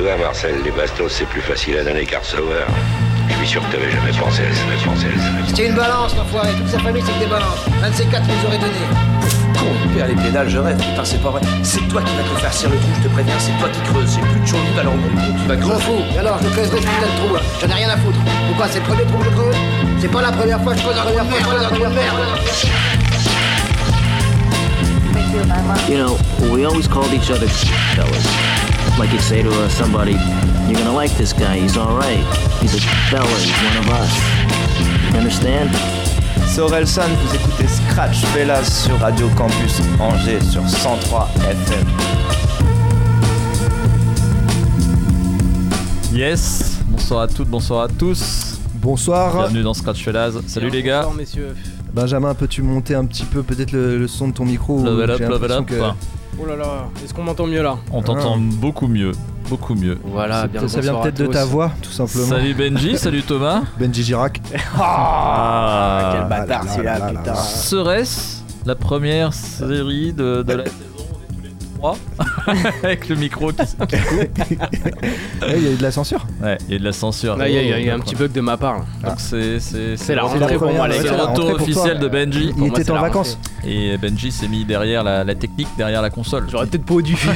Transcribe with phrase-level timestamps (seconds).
[0.00, 2.64] Tu vois, Marcel, les bastos, c'est plus facile à donner qu'à recevoir.
[3.28, 5.28] Je suis sûr que t'avais jamais pensé à ça, jamais pensé à ça.
[5.46, 6.48] C'était une balance, l'enfoiré.
[6.56, 7.60] Toute sa famille, c'est que des balances.
[7.84, 8.80] Un de ces quatre nous aurait donné.
[9.58, 11.42] Con, père les pédales, je rêve, putain, c'est pas vrai.
[11.62, 13.80] C'est toi qui vas te faire cirer le trou, je te préviens, c'est toi qui
[13.92, 14.14] creuses.
[14.14, 15.82] J'ai plus de chauve alors mon con, tu vas Je creuser.
[15.84, 16.02] fous.
[16.14, 17.40] Et alors, je creuserai ce putain de trou, là.
[17.60, 18.18] J'en ai rien à foutre.
[18.48, 19.56] Pourquoi C'est le premier trou que je creuse?
[20.00, 21.60] C'est pas la première fois que je creuse un trou de merde.
[21.60, 22.16] un trou de merde.
[25.90, 26.16] You know,
[26.50, 27.48] we always called each other
[27.94, 28.79] fellas.
[29.00, 30.12] Like you'd say to uh, somebody,
[30.68, 32.20] you're gonna like this guy, he's alright.
[32.60, 34.12] He's a fella, he's one of us.
[35.10, 35.70] You understand?
[36.54, 41.86] Vous écoutez Scratch Fellas sur Radio Campus Angers sur 103 FM.
[46.12, 48.58] Yes, bonsoir à toutes, bonsoir à tous.
[48.74, 49.34] Bonsoir.
[49.34, 50.32] Bienvenue dans Scratch Fellas.
[50.46, 51.04] Salut les gars.
[51.04, 51.56] Bonsoir, messieurs.
[51.94, 55.20] Benjamin, peux-tu monter un petit peu peut-être le, le son de ton micro Level up,
[55.20, 55.66] level up.
[55.66, 59.12] que- Oh là là, est-ce qu'on m'entend mieux là On t'entend beaucoup mieux,
[59.50, 59.98] beaucoup mieux.
[60.04, 62.26] Voilà, bien ça vient peut-être de ta voix, tout simplement.
[62.28, 63.62] Salut Benji, salut Thomas.
[63.78, 64.40] Benji Girac.
[64.78, 67.34] Ah, Quel bâtard là celui-là, là là putain.
[67.34, 70.64] Serait-ce la première série de, de la
[72.82, 73.76] avec le micro qui, qui
[74.56, 74.66] coupe.
[75.48, 76.26] Il y a eu de la censure.
[76.42, 77.36] Ouais, il y a de la censure.
[77.46, 78.78] Il y a, a eu un petit bug de ma part.
[79.02, 79.10] là.
[79.10, 81.16] Donc c'est c'est C'est la rentrée pour moi, les c'est gars.
[81.16, 82.52] le retour officiel de Benji.
[82.58, 83.38] Il était en vacances.
[83.64, 86.46] Et Benji s'est mis derrière la, technique, derrière la console.
[86.50, 87.16] J'aurais peut-être pas dû.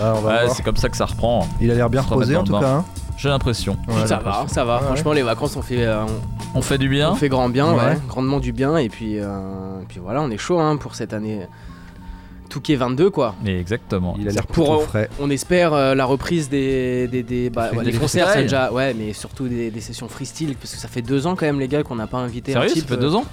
[0.00, 1.46] Ah, c'est comme ça que ça reprend.
[1.60, 2.66] Il a l'air bien reposé en tout cas.
[2.66, 2.84] hein.
[3.16, 3.76] J'ai l'impression.
[3.88, 4.78] Ouais, ça va, ça va.
[4.78, 6.02] Ouais, Franchement, les vacances, on fait, euh,
[6.54, 7.10] on, On fait du bien.
[7.10, 7.76] on fait grand bien, ouais.
[7.84, 7.98] Ouais.
[8.08, 8.76] grandement du bien.
[8.78, 9.28] Et puis, euh,
[9.88, 11.46] puis voilà, on est chaud hein, pour cette année.
[12.52, 13.34] Touquet 22, quoi.
[13.46, 14.14] Et exactement.
[14.20, 15.08] Il a l'air Pour- frais.
[15.18, 19.14] On espère euh, la reprise des, des, des- bah, ouais, les concerts, déjà, ouais, mais
[19.14, 21.82] surtout des, des sessions freestyle parce que ça fait deux ans quand même les gars
[21.82, 22.88] qu'on n'a pas invité Sérieux, un ça type.
[22.90, 23.24] fait deux ans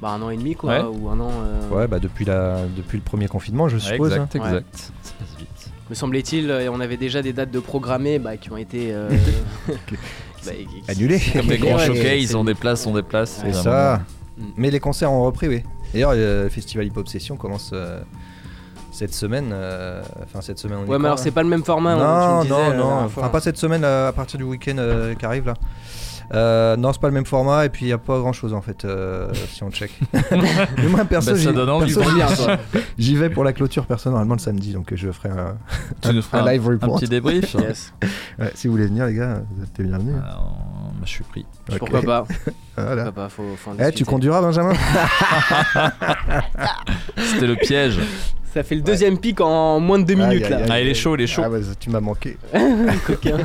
[0.00, 0.96] Bah un an et demi quoi, Ouais.
[0.98, 1.30] ou un an.
[1.44, 2.60] euh, Ouais, bah depuis, la...
[2.76, 4.12] depuis le premier confinement, je suppose.
[4.12, 4.74] Exact, exact.
[5.02, 5.48] Ça passe vite.
[5.90, 9.10] Me semblait-il, euh, on avait déjà des dates de programmées bah, qui ont été euh,
[9.68, 9.74] bah,
[10.46, 11.20] qui- Annulé.
[11.32, 13.40] Comme des grands showcases, on déplace, on déplace.
[13.42, 14.00] C'est et ça.
[14.38, 14.42] Mm.
[14.56, 15.62] Mais les concerts ont repris, oui.
[15.92, 18.00] D'ailleurs, le festival Hip Hop Session commence euh,
[18.92, 19.50] cette semaine.
[19.52, 20.78] euh, Enfin, cette semaine.
[20.86, 21.94] on Ouais, mais alors c'est pas le même format.
[21.94, 23.08] hein, tu Non, me disais, non, non.
[23.08, 23.22] fois.
[23.24, 25.54] Enfin, pas cette semaine, euh, à partir du week-end euh, qui arrive là.
[26.34, 28.54] Euh, non, c'est pas le même format et puis il y a pas grand chose
[28.54, 29.90] en fait euh, si on check.
[30.12, 31.92] mais moi perso, Bah, ça j'y- donne envie.
[31.94, 32.46] perso,
[32.96, 35.58] j'y vais pour la clôture personnellement le samedi donc euh, je ferai un,
[36.00, 36.98] Tu nous feras un un, live un report.
[37.00, 37.54] petit débrief.
[37.58, 37.92] Yes.
[38.38, 40.14] Ouais, si vous voulez venir les gars, vous êtes les bienvenus.
[40.24, 40.56] Alors,
[40.94, 41.44] bah, je suis pris.
[41.70, 41.78] Ok.
[41.80, 42.24] Pourquoi pas
[42.78, 43.04] Voilà.
[43.04, 44.72] Pourquoi pas, faut, faut en Eh, tu conduiras Benjamin
[47.18, 47.98] C'était le piège.
[48.54, 50.58] Ça fait le deuxième pic en moins de deux minutes là.
[50.68, 51.42] Ah, il est chaud, il est chaud.
[51.44, 52.36] Ah, bah, tu m'as manqué.
[53.06, 53.38] Coquin.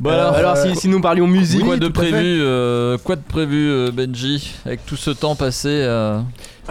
[0.00, 3.22] Bon Euh, alors, Alors si, si nous parlions musique, quoi de prévu, euh, quoi de
[3.22, 6.18] prévu, euh, Benji, avec tout ce temps passé euh,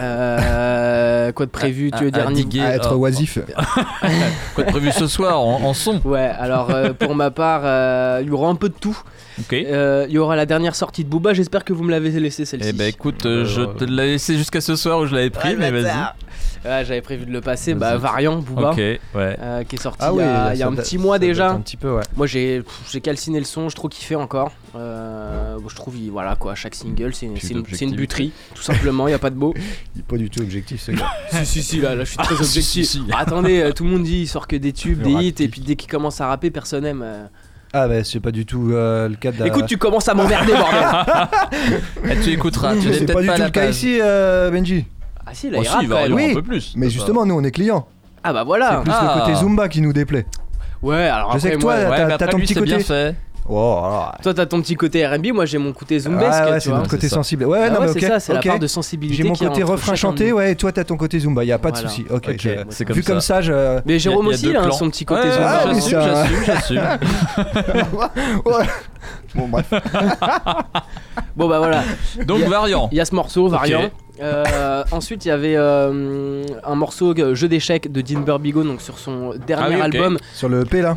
[0.00, 3.38] euh, quoi de prévu, tu veux à- dire à diguer, À être euh, oisif.
[4.54, 6.00] Quoi de prévu ce soir en, en son?
[6.04, 8.98] Ouais, alors euh, pour ma part, euh, il y aura un peu de tout.
[9.52, 12.44] Euh, Il y aura la dernière sortie de Booba, j'espère que vous me l'avez laissé
[12.44, 12.68] celle-ci.
[12.68, 15.50] Eh ben écoute, euh, je te l'ai laissé jusqu'à ce soir où je l'avais pris,
[15.50, 16.84] Ouais, mais vas-y.
[16.84, 17.74] j'avais prévu de le passer.
[17.74, 17.96] Bah.
[17.96, 19.00] Variant, Booba, Ok, ouais.
[19.14, 21.50] euh, qui est sorti Ah il y a, y un petit mois déjà.
[21.50, 22.02] Un petit peu, ouais.
[22.16, 22.62] Moi, j'ai
[23.02, 24.52] calciné le son, j'ai trop kiffé encore.
[24.76, 27.76] Euh, bon, je trouve, il- voilà quoi, chaque single, c'est une, d'objectivité.
[27.76, 29.54] c'est une buterie, tout simplement, il y a pas de mots.
[29.94, 31.10] Il est pas du tout objectif ce gars.
[31.30, 32.86] si, si, si, là, là je suis très Ah, objectif.
[32.86, 33.02] si.
[33.12, 35.60] Attendez, tout le monde dit, il sort que des tubes, Le des hits, et puis
[35.60, 37.04] dès qu'il commence à rapper, personne aime.
[37.76, 39.46] Ah bah c'est pas du tout euh, le cas de la...
[39.48, 41.28] Écoute, tu commences à m'emmerder, bordel.
[42.10, 43.74] Eh, tu écouteras, tu n'es c'est peut-être pas du tout la le cas page.
[43.74, 44.84] ici euh, Benji.
[45.26, 46.74] Ah si, là, Oh, il si, il va y Oui, un peu plus.
[46.76, 47.86] Mais justement nous on est clients.
[48.22, 48.76] Ah bah C'est voilà.
[48.82, 49.14] plus Ah.
[49.16, 50.24] le côté Zumba qui nous déplaît.
[50.82, 52.44] Ouais, alors Je sais après, que toi, moi, Ouais, T'as- mais t'as après ton lui,
[52.44, 52.84] petit c'est bien côté.
[52.86, 53.16] fait.
[53.46, 54.14] Oh, alors.
[54.22, 56.88] toi t'as ton petit côté R&B, moi j'ai mon côté zombesque, Ah ouais, c'est notre
[56.88, 57.44] côté C'est sensible.
[57.44, 58.10] Ouais, Ah non ouais, mais c'est ok.
[58.12, 59.16] ça, c'est la part de sensibilité.
[59.22, 61.58] J'ai mon a côté refrain chanté, ouais, et toi t'as ton côté Zumba, y a
[61.58, 62.06] pas de souci.
[62.10, 63.12] Ok, je- c'est comme vu ça.
[63.12, 63.80] comme ça, je.
[63.84, 64.72] Mais Jérôme a aussi, il a clans.
[64.72, 65.60] son petit côté Ouais, zumba.
[65.62, 66.80] Ah, j'assume, j'assume, j'assume.
[68.46, 68.66] ouais.
[69.34, 69.66] Bon bref.
[71.36, 71.82] Bon bah voilà,
[72.26, 72.88] Donc a- variant.
[72.92, 73.90] il y a ce morceau, variant.
[74.22, 78.98] Euh, ensuite, il y avait euh, un morceau jeu d'échecs de Dean Burbigo, donc sur
[78.98, 80.18] son dernier Ah oui, album.
[80.32, 80.96] Sur le EP là.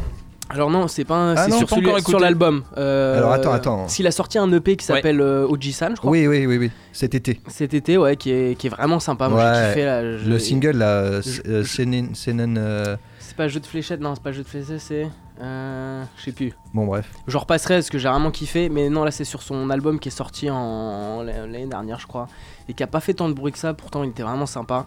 [0.50, 1.68] Alors non, c'est pas un, Ah c'est sur,
[2.08, 2.64] sur l'album.
[2.78, 3.88] Euh, Alors, attends, attends.
[3.90, 6.10] S'il a sorti un EP qui s'appelle euh, Oji-san, je crois.
[6.12, 6.72] Oui, oui, oui, oui.
[6.94, 7.42] Cet été.
[7.48, 9.28] Cet été, ouais, qui est, qui est vraiment sympa.
[9.28, 9.68] Moi, j'ai Ouais.
[9.70, 10.18] kiffé là.
[10.18, 12.16] je- Le single là, je- euh, Senen.
[12.16, 15.10] Senen, euh, C'est pas jeu de fléchette, non, c'est pas jeu de fléchette, c'est.
[15.42, 16.54] Euh, je sais plus.
[16.74, 17.12] Bon bref.
[17.28, 20.08] Je repasserai parce que j'ai vraiment kiffé, mais non, là c'est sur son album qui
[20.08, 22.28] est sorti en l'année dernière, je crois,
[22.68, 24.86] et qui a pas fait tant de bruit que ça, pourtant il était vraiment sympa.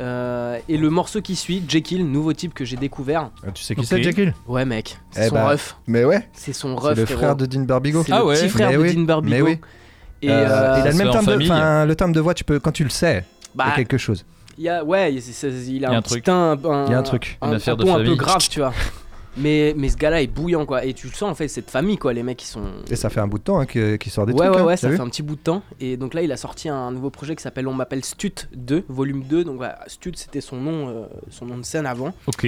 [0.00, 3.30] Euh, et le morceau qui suit, Jekyll, nouveau type que j'ai découvert.
[3.46, 5.76] Ah, Tu sais qui c'est Jekyll Ouais, mec, c'est Eh son bah, ref.
[5.86, 6.28] Mais ouais.
[6.32, 6.98] C'est son C'est ref.
[6.98, 7.20] le frérot.
[7.20, 8.04] frère de Dean Barbigo.
[8.10, 8.34] Ah le ouais.
[8.40, 9.34] petit frère Mais de oui, Dean Barbigo.
[9.36, 9.58] mais oui.
[10.22, 11.86] Et Euh, euh, il a le même timbre de, famille.
[11.88, 13.98] le timbre de voix, tu peux, quand tu le sais, il y bah, a quelque
[13.98, 14.24] chose.
[14.58, 15.22] il y a, ouais, il, a
[15.68, 16.24] Il y a un, truc.
[16.26, 16.32] Il y
[16.94, 17.38] a un truc.
[17.42, 18.16] un, Une un affaire de ton un peu famille.
[18.16, 18.72] grave, tu vois.
[19.36, 20.84] Mais, mais ce gars-là est bouillant quoi.
[20.84, 22.12] Et tu le sens en fait, cette famille quoi.
[22.12, 22.62] Les mecs qui sont.
[22.88, 24.54] Et ça fait un bout de temps hein, qu'il sort des ouais, trucs.
[24.54, 25.62] ouais, hein, ouais, t'as ça fait un petit bout de temps.
[25.80, 28.84] Et donc là, il a sorti un nouveau projet qui s'appelle On m'appelle Stut 2,
[28.88, 29.44] volume 2.
[29.44, 32.14] Donc voilà, Stut, c'était son nom, euh, son nom de scène avant.
[32.26, 32.46] Ok.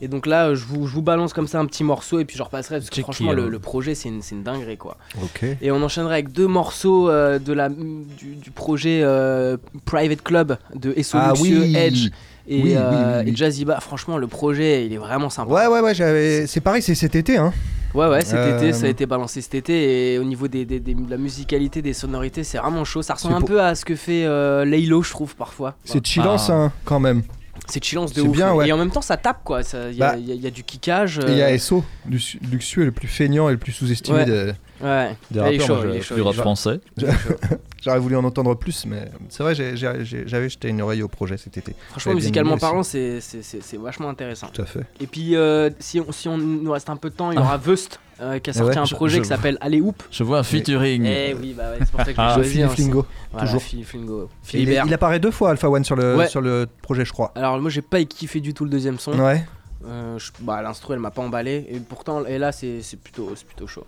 [0.00, 2.36] Et donc là, je vous, je vous balance comme ça un petit morceau et puis
[2.36, 3.36] je repasserai parce que Check franchement, it.
[3.38, 4.96] le, le projet, c'est une, c'est une dinguerie quoi.
[5.22, 5.44] Ok.
[5.62, 10.58] Et on enchaînerait avec deux morceaux euh, de la, du, du projet euh, Private Club
[10.74, 11.76] de Esso Ah Luxueux, oui.
[11.76, 12.10] Edge
[12.48, 13.32] et, Oui, euh, oui, oui.
[13.32, 13.80] et Jazziba.
[13.80, 15.50] Franchement, le projet, il est vraiment sympa.
[15.52, 16.46] Ouais, ouais, ouais, j'avais.
[16.46, 17.52] C'est pareil, c'est cet été, hein.
[17.94, 20.14] Ouais, ouais, cet Euh, été, ça a été balancé cet été.
[20.14, 23.02] Et au niveau des, des- des- de la musicalité, des sonorités, c'est vraiment chaud.
[23.02, 25.76] Ça ressemble C'est un pour- peu à ce que fait euh, Laylo, je trouve, parfois.
[25.84, 26.38] C'est chillant, Ah.
[26.38, 27.22] ça, hein, quand même.
[27.66, 28.36] C'est chillance de C'est ouf.
[28.36, 28.68] bien, ouais.
[28.68, 29.60] Et en même temps, ça tape, quoi.
[29.90, 30.18] Il y, a- Bah.
[30.18, 31.18] y a- il y a du kickage.
[31.20, 34.18] Et il y a euh, SO, Luxu- Luxueux, le plus feignant et le plus sous-estimé.
[34.18, 34.24] Ouais.
[34.26, 36.14] de- Ouais, Des il est rappeurs, chaud, moi, il est je- chaud.
[36.16, 36.80] Du est rap français.
[37.82, 41.56] J'aurais voulu en entendre plus, mais c'est vrai, j'avais jeté une oreille au projet cet
[41.58, 41.74] été.
[41.90, 44.48] Franchement, musicalement parlant, c'est- c'est c'est- c'est vachement intéressant.
[44.52, 44.80] Tout à fait.
[45.00, 47.38] Et puis, euh, si, on, si on nous reste un peu de temps, il y
[47.38, 49.80] aura Vust euh, qui a Eh sorti ouais, un je- projet je- qui s'appelle Allez
[49.80, 50.02] Hoop.
[50.10, 51.04] Je vois un featuring.
[51.06, 52.50] Eh oui, bah ouais, c'est pour ça que je Ah, choisi.
[52.50, 53.06] Philippe hein, c'est- Lingo.
[53.32, 53.62] Voilà, toujours.
[53.62, 54.28] Philippe Lingo.
[54.54, 56.28] Et Il, apparaît deux fois Alpha One sur le, Ouais.
[56.28, 57.32] sur le projet, je crois.
[57.34, 59.18] Alors, moi, j'ai pas kiffé du tout le deuxième son.
[59.18, 59.44] Ouais.
[59.86, 61.66] Euh, je- bah, L'instru, elle m'a pas emballé.
[61.68, 63.84] Et pourtant, et là, c'est c'est plutôt, c'est plutôt chaud.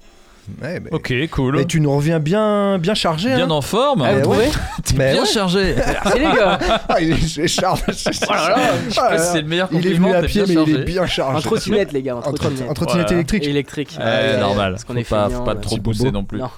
[0.63, 1.57] Ouais, mais, Ok, cool.
[1.57, 3.35] mais tu nous reviens bien, bien chargé.
[3.35, 3.51] Bien hein.
[3.51, 4.03] en forme.
[4.03, 4.23] Ah, vous ouais.
[4.23, 4.47] trouvez
[4.85, 5.29] T'es Mais bien ouais.
[5.29, 5.75] chargé.
[5.77, 6.59] Merci les gars
[6.89, 7.83] Ah, il est chargé.
[7.89, 8.33] Oh
[9.01, 10.09] Ah C'est le meilleur Il est compliment.
[10.09, 11.37] venu à pied, mais il est bien chargé.
[11.39, 12.71] En trottinette, les gars, en En trot- trottinette.
[12.71, 13.17] en trottinette Voilà.
[13.17, 13.45] électrique.
[13.47, 13.97] Électrique.
[13.99, 14.73] Ouais, Ouais, normal.
[14.73, 16.39] Parce qu'on est pas, faut pas trop pousser non plus.
[16.39, 16.51] Non.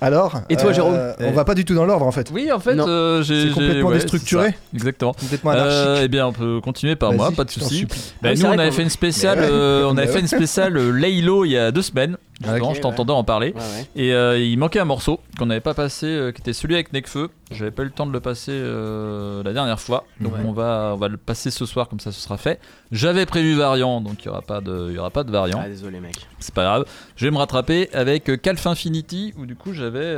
[0.00, 2.30] Alors Et toi, euh, Jérôme On va pas du tout dans l'ordre en fait.
[2.32, 3.48] Oui, en fait, euh, j'ai.
[3.48, 4.54] C'est complètement ouais, déstructuré.
[4.72, 5.12] Exactement.
[5.12, 6.02] Complètement Euh, anarchique.
[6.04, 7.84] eh bien, on peut continuer par moi, pas de souci.
[8.22, 10.92] Bah, Ah, nous, on avait fait une spéciale, euh, on avait fait une spéciale euh,
[10.92, 12.16] Laylo il y a deux semaines.
[12.40, 13.48] Justement, Ok, je t'entendais en parler.
[13.56, 13.88] Ouais, ouais.
[13.96, 16.92] Et euh, il manquait un morceau qu'on n'avait pas passé, euh, qui était celui avec
[16.92, 17.30] Necfeu.
[17.50, 20.92] J'avais pas eu le temps de le passer euh, la dernière fois, donc on va
[20.94, 22.60] on va le passer ce soir comme ça ce sera fait.
[22.92, 25.60] J'avais prévu variant, donc il y aura pas de y aura pas de variant.
[25.64, 26.14] Ah, désolé, mec.
[26.38, 26.84] C'est pas grave.
[27.16, 30.14] Je vais me rattraper avec Calf Infinity où du coup j'avais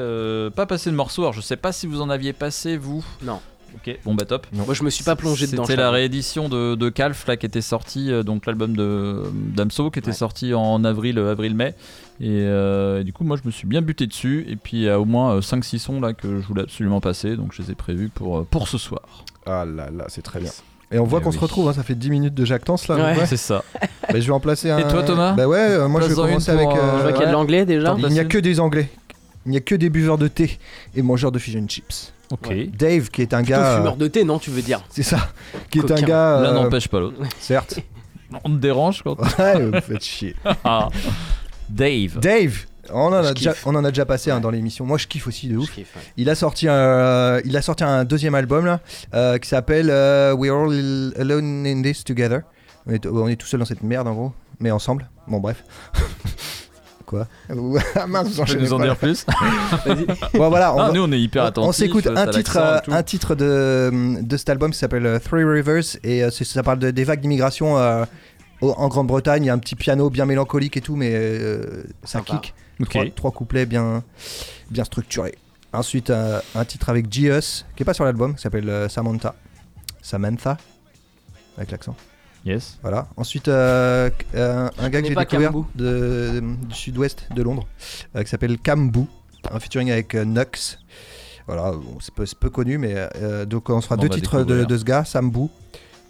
[0.55, 1.23] pas passé de morceau.
[1.23, 3.05] Alors je sais pas si vous en aviez passé vous.
[3.23, 3.41] Non.
[3.77, 4.49] Ok, bon bah top.
[4.53, 5.63] Moi, je me suis pas plongé dedans.
[5.65, 9.93] C'était la réédition de, de Calf là qui était sorti, euh, donc l'album de Damso
[9.93, 10.13] qui était Ouais.
[10.13, 11.77] sorti en avril, avril-mai.
[12.21, 14.45] Et, euh, et du coup, moi je me suis bien buté dessus.
[14.49, 17.37] Et puis il y a au moins 5-6 sons là que je voulais absolument passer,
[17.37, 19.03] donc je les ai prévus pour, euh, pour ce soir.
[19.47, 20.51] Ah là là, c'est très bien.
[20.93, 21.37] Et on voit Eh qu'on oui.
[21.37, 22.97] se retrouve, hein, ça fait 10 minutes de jactance là.
[22.97, 23.19] Ouais.
[23.19, 23.27] ouais.
[23.27, 23.65] C'est ça.
[24.13, 24.79] Bah, je vais en placer un.
[24.79, 25.35] Et toi, Thomas?
[25.35, 26.67] Bah ouais, euh, moi je vais commencer avec.
[26.67, 27.33] euh, euh, Je vois qu'il y a de ouais.
[27.33, 27.95] l'anglais déjà.
[27.97, 28.91] Il n'y a que des anglais.
[29.47, 30.59] Il n'y a que des buveurs de thé
[30.97, 32.13] et mangeurs de fish and chips.
[32.33, 32.49] Ok.
[32.49, 32.67] Ouais.
[32.77, 33.77] Dave, qui est un Plutôt gars.
[33.77, 34.83] fumeur de thé, non, tu veux dire?
[34.91, 35.29] C'est ça.
[35.71, 36.07] Qui est un Coquin.
[36.07, 36.41] gars.
[36.43, 37.17] L'un euh, n'empêche pas l'autre.
[37.39, 37.79] Certes.
[38.45, 40.35] On te dérange quand Ouais, vous faites chier.
[40.65, 40.89] Ah.
[41.71, 42.19] Dave.
[42.21, 42.55] Dave,
[42.93, 43.67] on en a, déjà, kiffe.
[43.67, 44.85] on en a déjà passé hein, dans l'émission.
[44.85, 45.71] Moi, je kiffe aussi de ouf.
[45.71, 46.03] kiffe, ouais.
[46.17, 48.81] Il a sorti un, il a sorti un deuxième album là,
[49.15, 52.41] euh, qui s'appelle euh, We're All Alone in This Together.
[52.87, 55.09] On est, on est tout seul dans cette merde en gros, mais ensemble.
[55.29, 55.63] Bon bref.
[57.07, 57.27] Quoi?
[57.97, 59.27] Ah mince, vous peux nous en pas, dire plus.
[60.35, 61.69] Bon voilà, on, Ah, nous on est hyper attentifs.
[61.69, 65.43] on s'écoute un titre, euh, un titre de, de cet album qui s'appelle euh, Three
[65.45, 68.05] Rivers et euh, ça parle de- des vagues d'immigration euh,
[68.69, 69.45] en Grande-Bretagne.
[69.45, 72.39] Il y a un petit piano bien mélancolique et tout, mais euh, ça Sympa.
[72.41, 72.55] kick.
[72.89, 74.03] Trois, trois couplets bien,
[74.71, 75.35] bien structurés.
[75.73, 79.35] Ensuite, euh, un titre avec G.Us, qui est pas sur l'album, qui s'appelle euh, Samantha.
[80.03, 80.57] Samantha,
[81.57, 81.95] avec l'accent.
[82.45, 82.79] Yes.
[82.81, 83.07] Voilà.
[83.19, 87.67] Ensuite, euh, euh, un gars que j'ai découvert de- du sud-ouest de Londres,
[88.17, 89.05] euh, qui s'appelle Kambu,
[89.51, 90.79] un featuring avec euh, Nux.
[91.47, 94.77] Voilà, bon, c'est peu, connu, mais euh, donc on se fera On deux titres de,
[94.79, 95.49] ce gars, Sambu.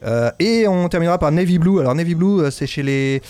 [0.05, 1.81] Euh, et on terminera par Navy Blue.
[1.81, 3.21] Alors Navy Blue, euh, c'est chez les...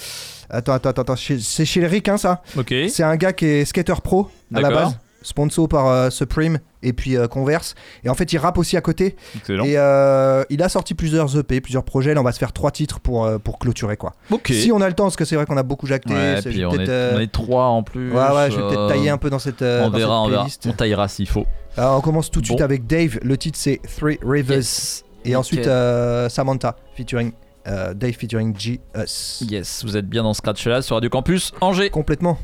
[0.49, 2.75] Attends, attends, attends, c'est chez les Ricains ça Ok.
[2.89, 4.85] c'est un gars qui est skater pro à la D'accord.
[4.87, 7.77] base, sponsor par euh, Supreme et puis euh, Converse.
[8.03, 9.15] Et en fait, il rappe aussi à côté.
[9.37, 9.65] Excellent.
[9.65, 12.15] Et euh, il a sorti plusieurs EP, plusieurs projets.
[12.15, 14.15] Là, on va se faire trois titres pour, euh, pour clôturer quoi.
[14.33, 14.49] Ok.
[14.53, 16.13] Si on a le temps, parce que c'est vrai qu'on a beaucoup jacté.
[16.15, 18.11] Ouais, ça, je puis vais on peut-être, est, euh, on est trois en plus.
[18.11, 20.15] Ouais, ouais, je vais peut-être euh, tailler un peu dans cette, euh, On dans verra,
[20.15, 20.43] cette on verra.
[20.43, 20.67] playlist.
[20.67, 21.47] On taillera s'il faut.
[21.77, 22.65] Alors, on commence tout de suite Bon.
[22.65, 23.21] avec Dave.
[23.23, 24.57] Le titre c'est Three Rivers.
[24.57, 25.05] Yes.
[25.25, 27.33] Et ensuite euh, Samantha, featuring
[27.67, 29.43] euh, Dave featuring G Us.
[29.49, 31.91] Yes, vous êtes bien dans Scratch là sur Radio Campus Angers.
[31.91, 32.39] Complètement.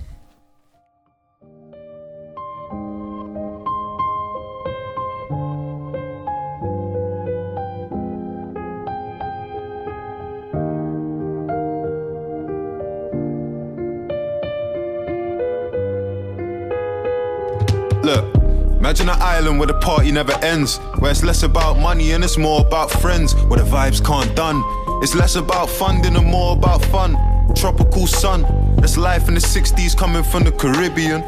[18.04, 18.35] Look,
[18.78, 20.78] imagine an island where the party never ends.
[20.98, 23.34] Where it's less about money and it's more about friends.
[23.34, 24.62] Where the vibes can't done.
[25.02, 27.16] It's less about funding and more about fun.
[27.54, 28.42] Tropical sun,
[28.76, 31.22] that's life in the 60s coming from the Caribbean.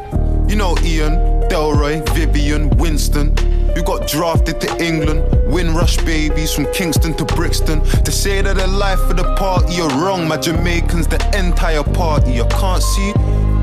[0.49, 1.13] You know Ian,
[1.49, 3.37] Delroy, Vivian, Winston.
[3.77, 5.23] You got drafted to England.
[5.53, 7.81] Windrush babies from Kingston to Brixton.
[8.05, 12.41] To say that the life of the party are wrong, my Jamaicans, the entire party.
[12.41, 13.13] I can't see.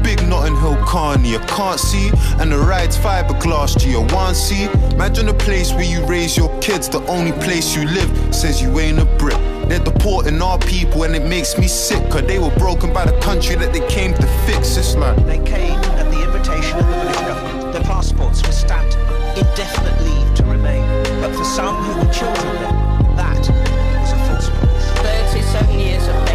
[0.06, 2.12] Big Notting Hill Carney, you can't see.
[2.40, 4.66] And the ride's fiberglass G, I want see.
[4.94, 8.80] Imagine a place where you raise your kids, the only place you live says you
[8.80, 9.40] ain't a Brit.
[9.68, 13.20] They're deporting our people and it makes me sick, cause they were broken by the
[13.20, 14.78] country that they came to fix.
[14.78, 17.74] It's like They came at the invitation of the British government.
[17.74, 18.96] Their passports were stamped
[19.36, 20.86] indefinite leave to remain.
[21.20, 25.32] But for some who were children then, that was a false promise.
[25.34, 26.35] 37 years of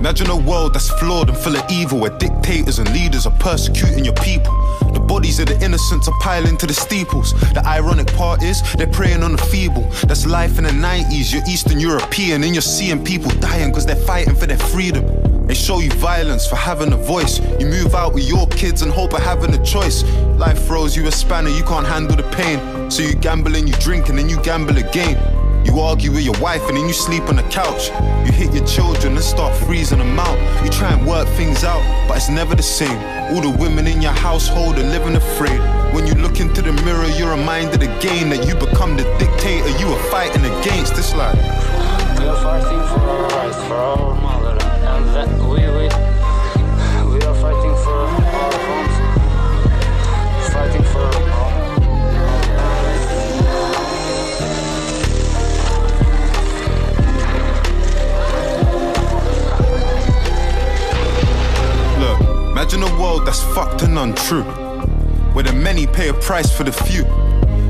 [0.00, 4.02] imagine a world that's flawed and full of evil, where dictators and leaders are persecuting
[4.02, 4.52] your people.
[4.92, 7.32] The bodies of the innocents are piling to the steeples.
[7.52, 9.82] The ironic part is they're preying on the feeble.
[10.08, 11.32] That's life in the 90s.
[11.32, 15.04] You're Eastern European and you're seeing people dying because they're fighting for their freedom.
[15.46, 17.38] They show you violence for having a voice.
[17.60, 20.02] You move out with your kids and hope of having a choice.
[20.38, 22.90] Life throws you a spanner, you can't handle the pain.
[22.90, 25.18] So you gamble and you drink and then you gamble again.
[25.64, 27.90] You argue with your wife and then you sleep on the couch.
[28.26, 30.36] You hit your children and start freezing them out.
[30.64, 32.98] You try and work things out, but it's never the same.
[33.34, 35.60] All the women in your household are living afraid.
[35.94, 39.88] When you look into the mirror, you're reminded again that you become the dictator you
[39.88, 40.94] are fighting against.
[40.98, 41.36] It's like.
[42.18, 46.09] We are fighting for our rights, for our motherland, and that we, we,
[63.30, 64.42] that's fucked and untrue,
[65.34, 67.04] where the many pay a price for the few.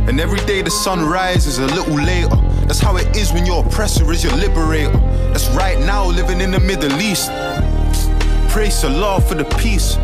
[0.09, 2.35] And every day the sun rises a little later.
[2.67, 4.97] That's how it is when your oppressor is your liberator.
[5.35, 7.31] That's right now living in the Middle East.
[8.49, 9.99] Praise Allah for the peace.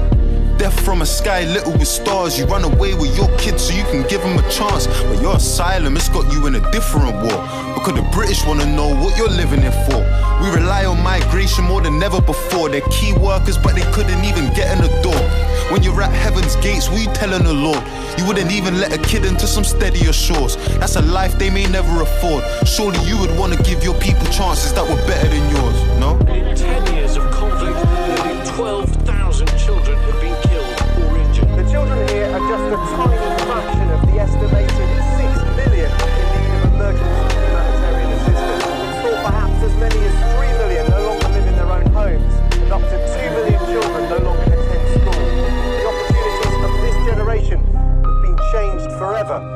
[0.59, 2.39] Death from a sky little with stars.
[2.39, 4.87] You run away with your kids so you can give them a chance.
[4.87, 7.39] But your asylum, it's got you in a different war.
[7.75, 10.01] Because the British wanna know what you're living here for.
[10.43, 12.71] We rely on migration more than ever before.
[12.71, 15.21] They're key workers, but they couldn't even get in the door.
[15.71, 17.83] When you're at heaven's gates, you telling the Lord?
[18.17, 20.57] You wouldn't even let a kid into some steadier shores.
[20.79, 22.45] That's a life they may never afford.
[22.67, 26.17] Surely you would wanna give your people chances that were better than yours, no?
[26.33, 27.77] In 10 years of conflict,
[28.09, 30.46] nearly 12,000 children have been
[32.57, 38.65] just a tiny fraction of the estimated 6 million in need of emergency humanitarian assistance.
[39.05, 42.73] Thought perhaps as many as 3 million no longer live in their own homes, and
[42.73, 45.21] up to 2 million children no longer attend school.
[45.77, 49.56] The opportunities of this generation have been changed forever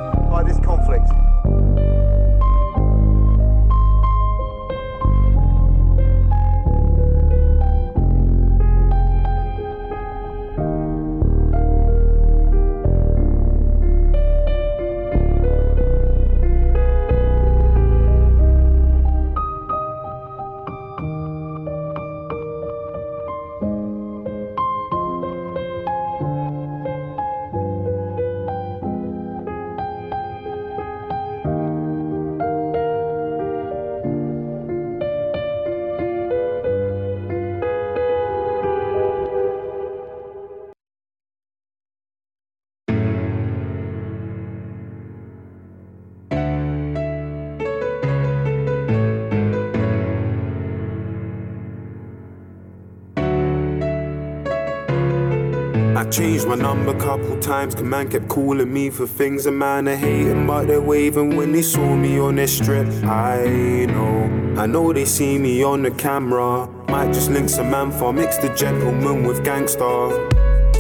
[56.10, 59.96] changed my number couple times, cause man kept calling me for things a man are
[59.96, 62.88] hating, but they're waving when they saw me on their strip.
[63.04, 66.66] I know, I know they see me on the camera.
[66.88, 70.28] Might just link some man for mix the gentleman with gangster.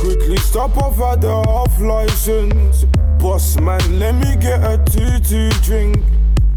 [0.00, 2.84] Quickly stop off at the off license.
[3.18, 5.96] Boss man, let me get a two-two drink.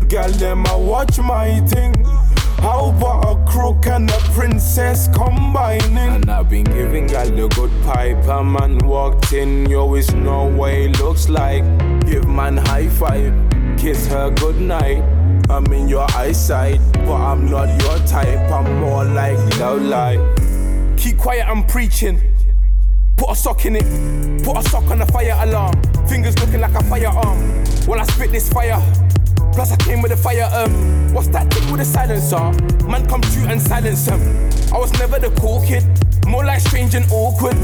[0.09, 1.93] Girl, them I watch my thing.
[2.63, 5.97] How about a crook and a princess combining?
[5.97, 8.23] And I've been giving gal the good pipe.
[8.29, 11.65] A man walked in, yo, it's no way looks like.
[12.05, 13.33] Give man high five,
[13.77, 15.03] kiss her good night.
[15.49, 18.49] I'm in your eyesight, but I'm not your type.
[18.49, 20.21] I'm more like low light.
[20.95, 22.21] Keep quiet, I'm preaching.
[23.17, 25.75] Put a sock in it, put a sock on the fire alarm.
[26.07, 27.39] Fingers looking like a firearm.
[27.87, 28.81] While I spit this fire.
[29.53, 32.51] Plus I came with a fire, um What's that thing with a silencer?
[32.87, 34.21] Man come shoot and silence him
[34.73, 35.83] I was never the cool kid
[36.25, 37.55] More like strange and awkward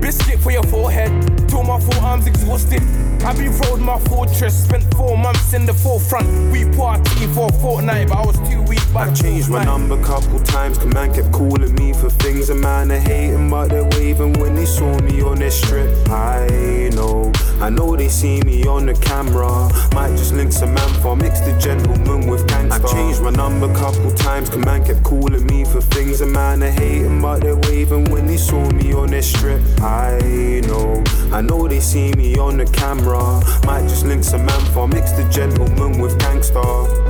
[0.00, 1.10] Biscuit for your forehead.
[1.48, 2.82] Till my forearms exhausted.
[3.24, 4.64] I be rode my fortress.
[4.64, 6.28] Spent four months in the forefront.
[6.52, 8.80] We party for a fortnight, but I was too weak.
[8.92, 12.50] By I changed my number couple times, cause man kept calling me for things.
[12.50, 15.88] And man, are hating, but they're waving when they saw me on this strip.
[16.08, 19.70] I know, I know they see me on the camera.
[19.94, 22.86] Might just link some man for mix the gentleman with gangster.
[22.86, 26.20] I changed my number couple times, cause man kept calling me for things.
[26.20, 29.60] And man, are hating, but they're waving when they saw me on their strip.
[29.80, 33.42] I know, I know they see me on the camera.
[33.64, 36.60] Might just link some man for mix the gentleman with gangster.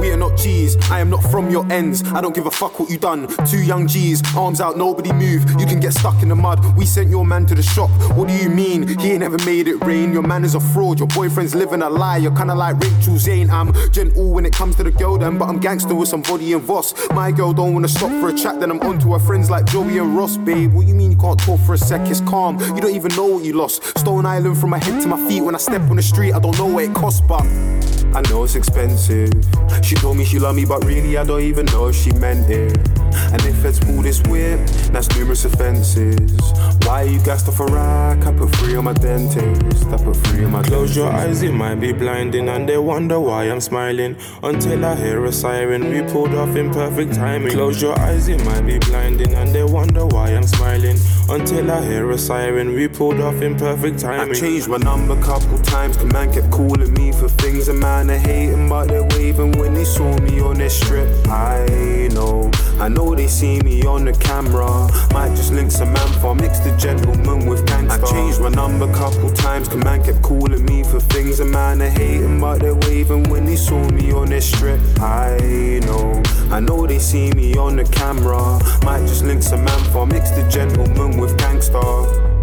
[0.00, 2.04] We are not G's, I am not from your ends.
[2.12, 3.26] I don't give a fuck what you done.
[3.46, 5.42] Two young G's, arms out, nobody move.
[5.58, 6.76] You can get stuck in the mud.
[6.76, 7.90] We sent your man to the shop.
[8.16, 8.86] What do you mean?
[9.00, 10.12] He ain't ever made it rain.
[10.12, 10.98] Your man is a fraud.
[10.98, 12.18] Your boyfriend's living a lie.
[12.18, 13.50] You're kinda like Rachel Zane.
[13.50, 16.52] I'm gentle when it comes to the girl, then, but I'm gangster with some body
[16.52, 16.94] and Voss.
[17.10, 19.98] My girl don't wanna stop for a chat, then I'm onto her friends like Joey
[19.98, 20.72] and Ross, babe.
[20.72, 22.00] What you mean you can't talk for a sec?
[22.10, 22.58] It's calm.
[22.60, 23.98] You don't even know what you lost.
[23.98, 25.42] Stone Island from my head to my feet.
[25.42, 27.44] When I step on the street, I don't know what it costs, but.
[28.16, 29.30] I know it's expensive.
[29.82, 32.48] She told me she loved me, but really I don't even know if she meant
[32.48, 32.74] it.
[33.14, 34.58] And if feds pull this whip,
[34.90, 36.30] that's numerous offences.
[36.86, 38.24] Why you gassed off a rack?
[38.24, 39.86] I put three on my dentist.
[39.88, 43.20] I put three on my Close your eyes, it might be blinding, and they wonder
[43.20, 44.16] why I'm smiling.
[44.42, 47.52] Until I hear a siren, we pulled off in perfect timing.
[47.52, 50.96] Close your eyes, it might be blinding, and they wonder why I'm smiling.
[51.28, 54.36] Until I hear a siren, we pulled off in perfect timing.
[54.36, 57.68] I changed my number a couple times, cause man kept calling me for things.
[57.68, 61.08] And man, are hating, but they're waving when they saw me on their strip.
[61.28, 64.88] I know, I know they see me on the camera.
[65.12, 68.04] Might just link some for mix the gentleman with gangster.
[68.04, 71.40] I changed my number couple times, cause man kept calling me for things.
[71.40, 74.80] And man, are hating, but they're waving when they saw me on their strip.
[75.00, 78.58] I know, I know they see me on the camera.
[78.84, 82.35] Might just link some for mix the gentleman with gangster.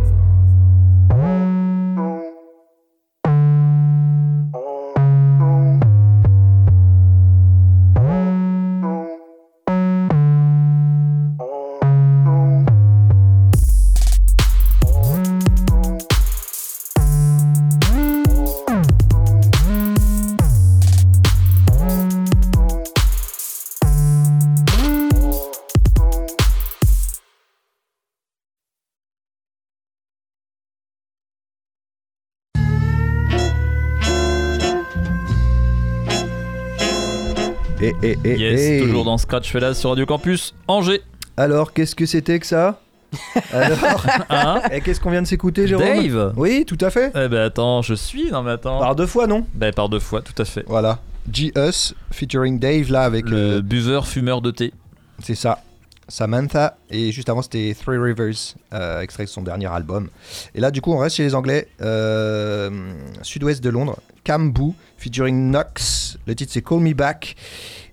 [37.84, 38.80] Et, et, et, Yes, et.
[38.82, 41.02] toujours dans Scratch Fellas sur Radio Campus Angers.
[41.36, 42.80] Alors, qu'est-ce que c'était que ça
[43.52, 47.12] Alors, Hein et qu'est-ce qu'on vient de s'écouter, Jérôme Dave Oui, tout à fait.
[47.14, 48.80] Eh ben attends, je suis, non mais attends.
[48.80, 50.64] Par deux fois, non Ben par deux fois, tout à fait.
[50.66, 51.00] Voilà.
[51.32, 53.62] G-Us featuring Dave là avec Le le.
[53.62, 54.74] buveur fumeur de thé.
[55.22, 55.60] C'est ça.
[56.14, 56.78] Samantha.
[56.92, 58.36] Et juste avant, c'était Three Rivers,
[58.72, 60.10] euh, extrait de son dernier album.
[60.54, 61.68] Et là, du coup, on reste chez les Anglais.
[61.82, 62.70] euh,
[63.24, 63.98] Sud-ouest de Londres.
[64.24, 66.20] Cambu featuring Knox.
[66.28, 67.36] Le titre, c'est Call Me Back.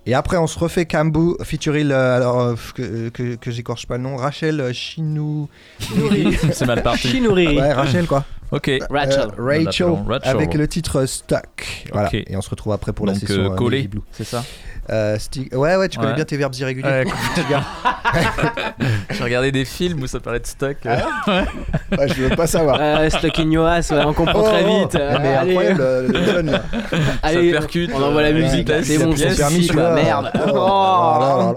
[0.04, 3.96] Et après, on se refait Cambu featuring, euh, alors, euh, que, que, que j'écorche pas
[3.96, 5.48] le nom, Rachel Chinou.
[6.52, 7.08] C'est mal parti.
[7.08, 7.56] Chinouri.
[7.56, 8.26] Ouais, Rachel quoi.
[8.52, 8.70] Ok.
[8.90, 9.20] Rachel.
[9.38, 10.36] Euh, Rachel, Rachel.
[10.36, 11.86] avec le titre Stuck.
[11.92, 12.08] Voilà.
[12.08, 12.14] Ok.
[12.14, 14.42] Et on se retrouve après pour la Donc session euh, euh, collé, c'est ça
[14.90, 16.16] Euh, sti- Ouais, ouais, tu connais Ouais.
[16.16, 16.88] bien tes verbes irréguliers.
[16.88, 17.04] Ouais.
[19.10, 20.76] J'ai regardé des films où ça parlait de stock.
[20.84, 22.78] Ouais, je veux pas savoir.
[22.80, 24.96] Euh, Stuck in your ass, ouais, on comprend très Oh, vite.
[25.00, 25.50] ah, mais Allez.
[25.50, 26.62] incroyable, le, le jeune, là.
[27.22, 28.68] Allez, Ça percute, on envoie la euh, musique.
[28.68, 29.94] ouais, C'est c'est bon, c'est permis, celui-là.
[29.94, 30.30] Merde.
[30.34, 31.20] Oh, Oh.
[31.20, 31.54] là, là,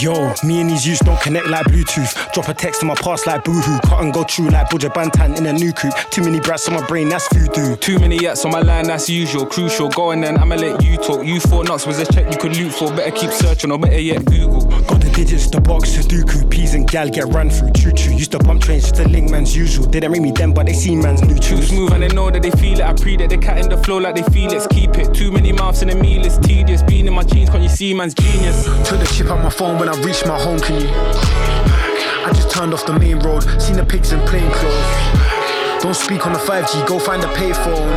[0.00, 2.32] Yo, me and these youths don't connect like Bluetooth.
[2.32, 3.78] Drop a text to my past like boohoo.
[3.88, 5.94] Cut and go true like Buja Bantan in a new coupe.
[6.10, 7.76] Too many brats on my brain, that's voodoo.
[7.76, 9.46] Too many yaks on my line, that's usual.
[9.46, 11.24] Crucial, go on then, I'ma let you talk.
[11.24, 12.90] You four nuts was a check you could loot for.
[12.90, 14.62] Better keep searching, or better yet, Google.
[14.82, 16.50] Got the digits, the box, Sudoku.
[16.50, 17.70] Peas and gal get run through.
[17.72, 18.12] Choo choo.
[18.14, 19.86] Used to bump trains just to link man's usual.
[19.86, 21.68] They Didn't ring me then, but they see man's new Too tunes.
[21.68, 22.84] smooth and they know that they feel it.
[22.84, 24.68] I pre that they cat in the flow like they feel it.
[24.70, 25.14] Keep it.
[25.14, 26.82] Too many mouths in the meal, it's tedious.
[26.82, 28.64] Being in my jeans, can't you see man's genius?
[28.88, 30.88] Took the chip on my phone when I reach my home, can you?
[30.88, 35.82] I just turned off the main road, seen the pigs in plain clothes.
[35.82, 37.92] Don't speak on the 5G, go find a payphone.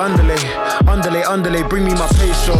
[0.00, 0.40] Underlay,
[0.88, 2.56] underlay, underlay, bring me my pesos.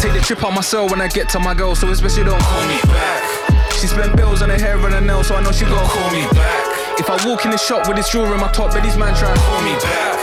[0.00, 2.40] Take the trip out my cell when I get to my girl, so especially don't
[2.40, 3.72] call me back.
[3.72, 6.10] She spent bills on her hair and her nails, so I know she gon' call
[6.12, 7.00] me back.
[7.00, 9.16] If I walk in the shop with this jewelry in my top, bet these man
[9.16, 10.19] try call me back.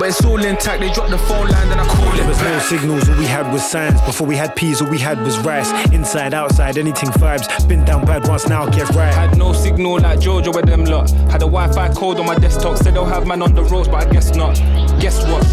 [0.00, 2.16] But it's all intact, they drop the phone line, then I call it.
[2.16, 4.00] There was no signals, all we had was signs.
[4.00, 5.70] Before we had peas, all we had was rice.
[5.92, 7.68] Inside, outside, anything vibes.
[7.68, 9.12] Been down bad once, now get right.
[9.12, 11.10] Had no signal like Jojo with them lot.
[11.30, 14.06] Had a Wi-Fi code on my desktop, said they'll have man on the roads, but
[14.06, 14.54] I guess not.
[15.00, 15.44] Guess what?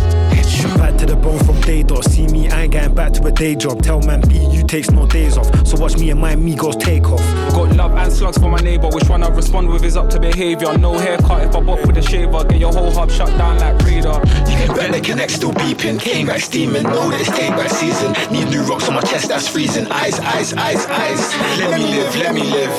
[0.78, 2.04] Back to the bone from day dot.
[2.06, 3.82] See me, I ain't going back to a day job.
[3.82, 5.68] Tell man B, you takes no days off.
[5.68, 7.20] So watch me and my amigos take off.
[7.54, 8.88] Got love and slugs for my neighbor.
[8.88, 10.78] Which one I respond with is up to behavior.
[10.78, 12.44] No haircut if I bop with a shaver.
[12.46, 14.20] Get your whole hub shut down like Raider.
[14.50, 16.00] You get better connect, still beeping.
[16.00, 18.14] Came back steaming, know that it's take back season.
[18.32, 19.88] Need new rocks on my chest, that's freezing.
[19.92, 21.60] Eyes, eyes, eyes, eyes.
[21.60, 22.72] Let me live, let me live.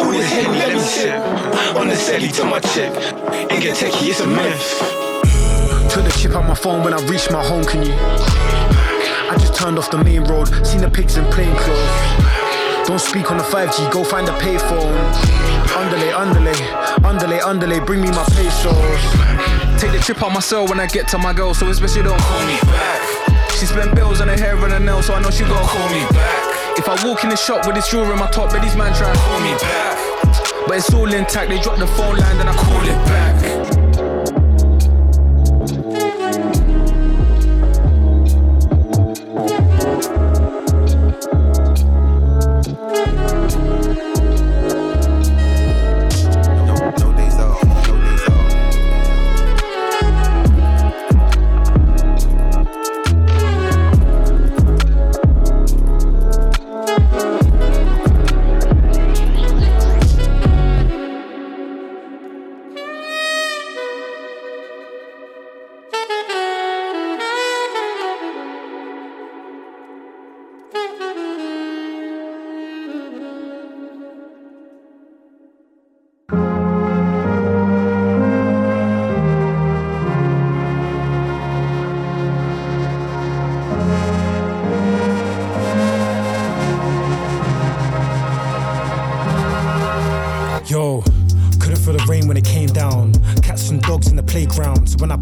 [0.00, 1.20] All this hate, let me sip.
[1.76, 2.94] On the celly to my chip.
[3.50, 5.01] Ain't get techie, it's a myth.
[5.92, 7.92] Took the chip out my phone when I reached my home, can you?
[7.92, 12.88] I just turned off the main road, seen the pigs in plain clothes.
[12.88, 14.88] Don't speak on the 5G, go find a payphone.
[15.76, 16.56] Underlay, underlay,
[17.04, 18.72] underlay, underlay, bring me my pesos.
[19.78, 22.18] Take the trip out my cell when I get to my girl, so especially don't
[22.20, 23.52] call me back.
[23.60, 25.88] She spent bills on her hair and her nails, so I know she gon' call
[25.90, 26.78] me back.
[26.78, 28.96] If I walk in the shop with this jewelry in my top, but these man
[28.96, 29.98] try and call me back.
[30.66, 33.61] But it's all intact, they drop the phone line, then I call it back.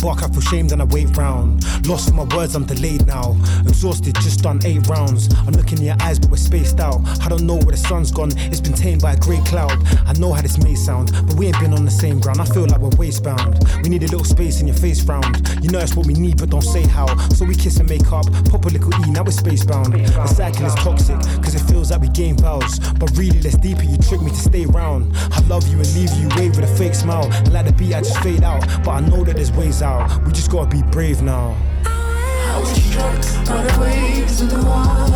[0.00, 1.64] Bark, I feel shamed and I wait round.
[1.86, 3.36] Lost for my words, I'm delayed now.
[3.66, 5.28] Exhausted, just done eight rounds.
[5.46, 7.00] I'm looking in your eyes, but we're spaced out.
[7.22, 8.32] I don't know where the sun's gone.
[8.36, 9.78] It's been tamed by a grey cloud.
[10.06, 12.40] I know how this may sound, but we ain't been on the same ground.
[12.40, 13.82] I feel like we're wastebound.
[13.82, 15.48] We need a little space in your face round.
[15.62, 17.06] You know that's what we need, but don't say how.
[17.30, 19.92] So we kiss and make up, pop a little E, now we're spacebound.
[19.92, 22.78] The cycle is toxic, cause it feels like we gain vows.
[22.98, 25.12] But really, let's deeper, you trick me to stay round.
[25.16, 27.30] I love you and leave you, wave with a fake smile.
[27.32, 28.66] And like the beat, I just fade out.
[28.84, 30.24] But I know that there's ways out.
[30.24, 31.56] We just gotta be brave now.
[31.84, 35.14] I was struck by the waves of the water.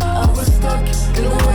[0.00, 1.51] I was stuck in a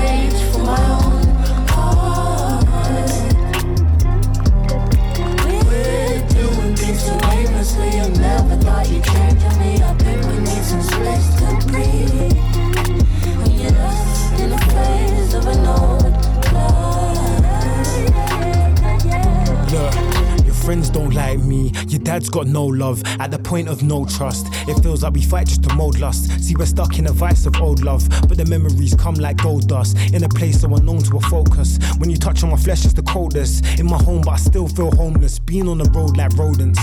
[20.68, 21.72] friends don't like me.
[21.88, 23.02] Your dad's got no love.
[23.22, 26.30] At the point of no trust, it feels like we fight just to mold lust.
[26.44, 29.70] See, we're stuck in a vice of old love, but the memories come like gold
[29.70, 29.96] dust.
[30.14, 31.80] In a place so unknown to a focus.
[31.98, 33.80] When you touch on my flesh, it's the coldest.
[33.80, 35.40] In my home, but I still feel homeless.
[35.40, 36.82] Being on the road like rodents.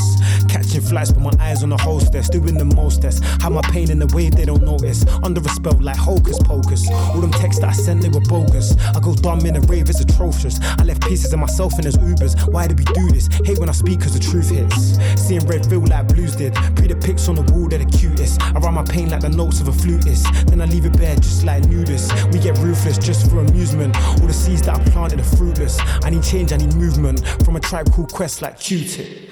[0.48, 2.30] Catching flights, but my eyes on the hostess.
[2.30, 3.22] Doing the mostest.
[3.42, 5.04] Have my pain in the wave they don't notice.
[5.22, 6.90] Under a spell like hocus pocus.
[6.90, 8.74] All them texts that I sent, they were bogus.
[8.96, 10.58] I go dumb in a rave, it's atrocious.
[10.78, 12.50] I left pieces of myself in his Ubers.
[12.50, 13.28] Why did we do this?
[13.44, 14.96] Hate when I speak cause the truth hits.
[15.20, 16.53] Seeing red feel like blues did.
[16.76, 18.40] Pre the pics on the wall, they're the cutest.
[18.42, 20.26] I write my pain like the notes of a flutist.
[20.46, 22.10] Then I leave it bare just like nudists.
[22.32, 23.96] We get ruthless just for amusement.
[24.20, 25.78] All the seeds that I planted are fruitless.
[26.02, 27.26] I need change, I need movement.
[27.44, 29.30] From a tribe called Quest like Q-Tip.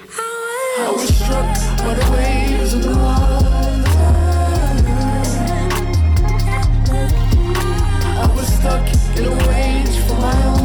[0.75, 1.55] I was struck
[1.85, 3.63] by the waves of the water.
[8.15, 8.85] I was stuck
[9.17, 10.62] in a rage for my own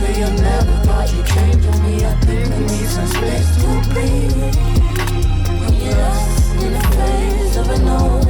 [0.00, 0.24] aimlessly.
[0.24, 2.04] I never thought you'd change on me.
[2.04, 4.36] I think we need some space to breathe.
[5.60, 8.29] When you're in the phase of an old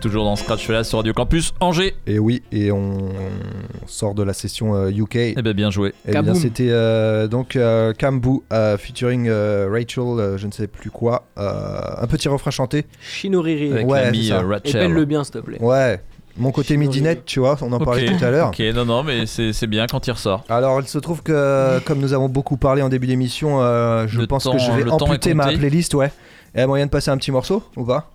[0.00, 1.96] Toujours dans Scratch là sur Radio Campus Angers.
[2.06, 3.08] Et oui, et on
[3.86, 5.16] sort de la session euh, UK.
[5.16, 5.94] Eh ben bien joué.
[6.06, 10.68] Eh bien, c'était euh, donc euh, Kambu euh, featuring euh, Rachel, euh, je ne sais
[10.68, 11.24] plus quoi.
[11.38, 12.84] euh, un petit refrain chanté.
[13.00, 13.72] Shinoriri.
[13.72, 14.76] Avec Ouais, l'ami euh, Rachel.
[14.76, 15.60] Épelle-le bien, s'il te plaît.
[15.60, 16.00] Ouais,
[16.36, 18.48] mon côté midinette, tu vois, on en parlait tout à l'heure.
[18.48, 20.44] Ok, non, non, mais c'est c'est bien quand il ressort.
[20.48, 24.20] Alors, il se trouve que, comme nous avons beaucoup parlé en début d'émission, euh, je
[24.20, 26.12] Le pense temps- que je vais le amputer ma playlist, ouais.
[26.54, 28.12] Et y a moyen de passer un petit morceau ou pas?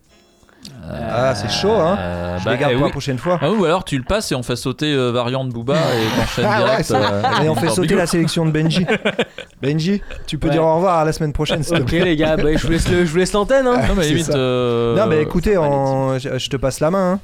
[0.93, 2.89] Ah, c'est chaud, hein Euh, Je bah, les garde eh pour oui.
[2.89, 3.39] la prochaine fois.
[3.41, 6.45] Ah ou alors tu le passes et on fait sauter euh, variante Booba et t'enchaînes
[6.47, 6.83] Ah ouais, direct.
[6.85, 6.97] ça.
[7.13, 8.85] euh, Et on fait sauter la sélection de Benji.
[9.61, 10.53] Benji, tu peux Ouais.
[10.53, 12.03] dire au revoir à la semaine prochaine, s'il te Ok plaît.
[12.05, 13.67] les gars, bah, je vous laisse le- je vous laisse l'antenne.
[13.67, 13.81] Hein.
[13.87, 14.29] Non, mais limite.
[14.31, 17.13] euh, Non, mais écoutez, on- je, te passe la main.
[17.13, 17.19] hein.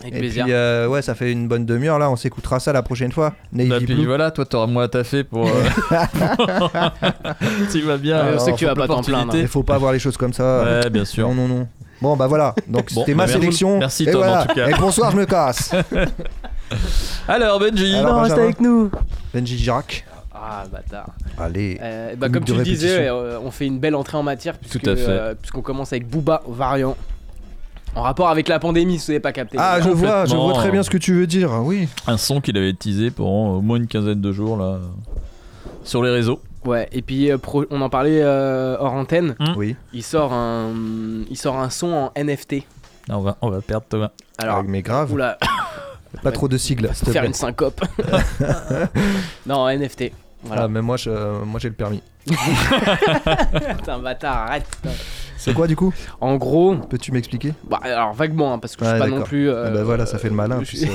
[0.00, 0.44] Avec Et plaisir.
[0.44, 3.34] puis, euh, ouais, ça fait une bonne demi-heure là, on s'écoutera ça la prochaine fois.
[3.52, 4.06] Navy Bah, puis Blue.
[4.06, 5.46] voilà, toi t'auras moins à taffer pour.
[5.46, 5.50] euh,
[7.70, 8.16] tu vas bien.
[8.24, 9.34] Ouais, on euh, sait que tu vas pas t'en plaindre.
[9.36, 10.64] Il faut pas voir les choses comme ça.
[10.64, 11.28] Ouais, bien sûr.
[11.28, 11.68] Non, non, non.
[12.02, 12.54] Bon, bah voilà.
[12.68, 13.40] Donc, Bon, c'était bah, ma merci.
[13.40, 13.78] sélection.
[13.78, 14.44] Merci, et Tom, en voilà.
[14.46, 14.68] tout cas.
[14.68, 15.72] Et bonsoir, je me casse.
[17.28, 17.94] Alors, Benji.
[17.94, 18.90] Alors, non, reste avec nous.
[19.32, 20.04] Benji Girac.
[20.34, 21.06] Ah bâtard.
[21.38, 21.78] Allez.
[21.80, 24.80] Euh, bah, comme tu le disais, euh, on fait une belle entrée en matière puisque,
[24.80, 25.04] Tout à fait.
[25.06, 26.96] euh, puisqu'on commence avec Booba variant.
[27.94, 29.56] En rapport avec la pandémie, si vous n'avez pas capté.
[29.60, 31.52] Ah, je vois, je vois très bien ce que tu veux dire.
[31.62, 31.86] Oui.
[32.08, 34.78] Un son qu'il avait teasé pendant au moins une quinzaine de jours là
[35.84, 36.40] sur les réseaux.
[36.64, 39.34] Ouais, et puis euh, pro- on en parlait euh, hors antenne.
[39.56, 39.74] Oui.
[39.92, 40.70] Il sort un,
[41.28, 42.56] il sort un son en NFT.
[43.10, 44.10] On va, on va perdre Thomas.
[44.38, 45.12] Alors, Ah, mais grave.
[45.12, 45.38] oula,
[46.22, 47.28] Pas trop de sigles, s'il te faire plaît.
[47.28, 47.80] une syncope.
[49.46, 50.12] non, en NFT.
[50.44, 50.62] Voilà.
[50.64, 52.02] Ah, mais moi, je- moi j'ai le permis.
[52.26, 54.66] Putain, bâtard, arrête.
[54.70, 54.94] putain.
[55.42, 58.90] C'est quoi du coup En gros, Peux-tu m'expliquer bah, alors vaguement, hein, parce que je
[58.90, 59.28] suis pas non d'accord.
[59.28, 59.48] plus.
[59.48, 60.88] euh, Ah bah voilà, ça fait le malin, Je suis,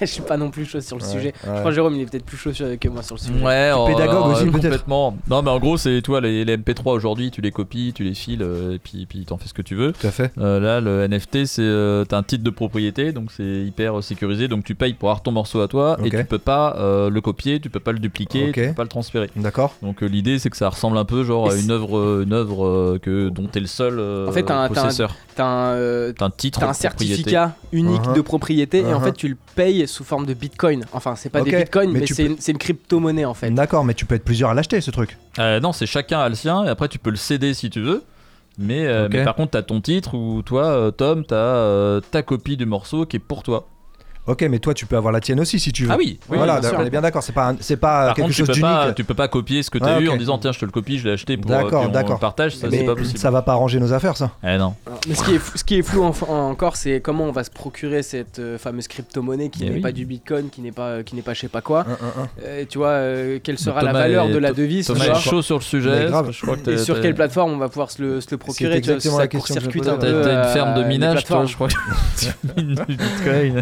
[0.00, 1.26] je suis pas non plus chaud sur le Ouais, sujet.
[1.28, 1.32] ouais.
[1.44, 3.44] Je crois que Jérôme, il est peut-être plus chaud que moi sur le sujet.
[3.44, 4.62] Ouais, oh, pédagogue alors, aussi, euh, peut-être.
[4.62, 5.16] complètement.
[5.28, 8.14] Non, mais en gros, c'est toi les, les MP3 aujourd'hui, tu les copies, tu les
[8.14, 9.92] files, euh, et puis puis t'en fais ce que tu veux.
[9.92, 10.30] Tout à fait.
[10.38, 14.48] Euh, là, le NFT, c'est euh, t'as un titre de propriété, donc c'est hyper sécurisé,
[14.48, 17.20] donc tu payes pour avoir ton morceau à toi, et tu peux pas euh, le
[17.20, 18.54] copier, tu peux pas le dupliquer, Ok.
[18.54, 19.30] tu peux pas le transférer.
[19.36, 19.74] D'accord.
[19.82, 22.66] Donc euh, l'idée, c'est que ça ressemble un peu genre à une œuvre, une œuvre
[22.66, 25.14] euh, que dont t'es le seul euh, En fait, t'as un, t'as un- possesseur.
[25.36, 28.14] t'as un, euh, T'as un titre t'as un certificat unique Uh-huh.
[28.14, 29.04] de propriété et en Uh-huh.
[29.04, 30.84] fait tu le payes sous forme de bitcoin.
[30.92, 33.50] Enfin, c'est pas des bitcoins, mais c'est peux- une, c'est une crypto-monnaie en fait.
[33.50, 35.16] D'accord, mais tu peux être plusieurs à l'acheter ce truc.
[35.38, 37.80] Euh, non, c'est chacun a le sien, et après tu peux le céder si tu
[37.80, 38.02] veux.
[38.60, 42.66] Mais, euh, par contre, t'as ton titre ou toi, Tom, t'as euh, ta copie du
[42.66, 43.68] morceau qui est pour toi.
[44.28, 45.90] Ok, mais toi tu peux avoir la tienne aussi si tu veux.
[45.90, 46.78] Ah oui, oui, voilà, bien sûr.
[46.78, 47.22] on est bien d'accord.
[47.22, 48.94] C'est pas, un- c'est pas Par quelque contre, tu chose d'unique.
[48.94, 50.70] tu peux pas copier ce que t'as Ah, eu en disant tiens, je te le
[50.70, 52.18] copie, je l'ai acheté pour euh, D'accord, on d'accord.
[52.20, 52.54] partage.
[52.56, 53.18] Ça, Mais c'est pas possible.
[53.18, 54.30] ça va pas arranger nos affaires, ça.
[54.46, 54.74] Eh non.
[55.08, 57.32] Mais ce qui est, fou- ce qui est flou en- en- encore, c'est comment on
[57.32, 59.80] va se procurer cette euh, fameuse crypto-monnaie qui Eh n'est oui.
[59.80, 61.80] pas du bitcoin, qui n'est pas, qui n'est pas je sais pas quoi.
[61.88, 62.28] Un, un, un.
[62.44, 65.10] Euh, tu vois, euh, quelle sera Thomas la valeur est- de la devise Thomas tu
[65.10, 66.08] est chaud sur le sujet.
[66.66, 69.54] Et sur quelle plateforme on va pouvoir se le, procurer tu vois, exactement la question
[69.54, 71.68] T'as une euh, ferme de minage, je crois.
[72.18, 72.26] Tu
[72.62, 73.60] du bitcoin.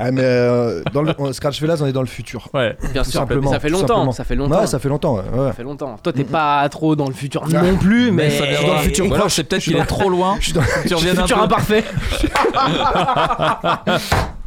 [0.57, 2.49] Ah, mais euh, dans le on- Scratch Velas, on est dans le futur.
[2.55, 2.77] Ouais.
[2.93, 4.13] Bien Tout sûr, simplement, ça fait longtemps, simplement.
[4.13, 4.61] ça fait longtemps.
[4.61, 5.15] Ouais, ça fait longtemps.
[5.17, 5.47] ouais, ouais.
[5.49, 5.97] Ça fait longtemps.
[6.03, 7.63] Toi, t'es pas trop dans le futur Ah.
[7.63, 9.35] non plus, mais, ça dans le futur proche.
[9.35, 10.37] c'est peut-être Je suis qu'il est dans- trop loin.
[10.41, 11.85] Je suis dans- un futur imparfait.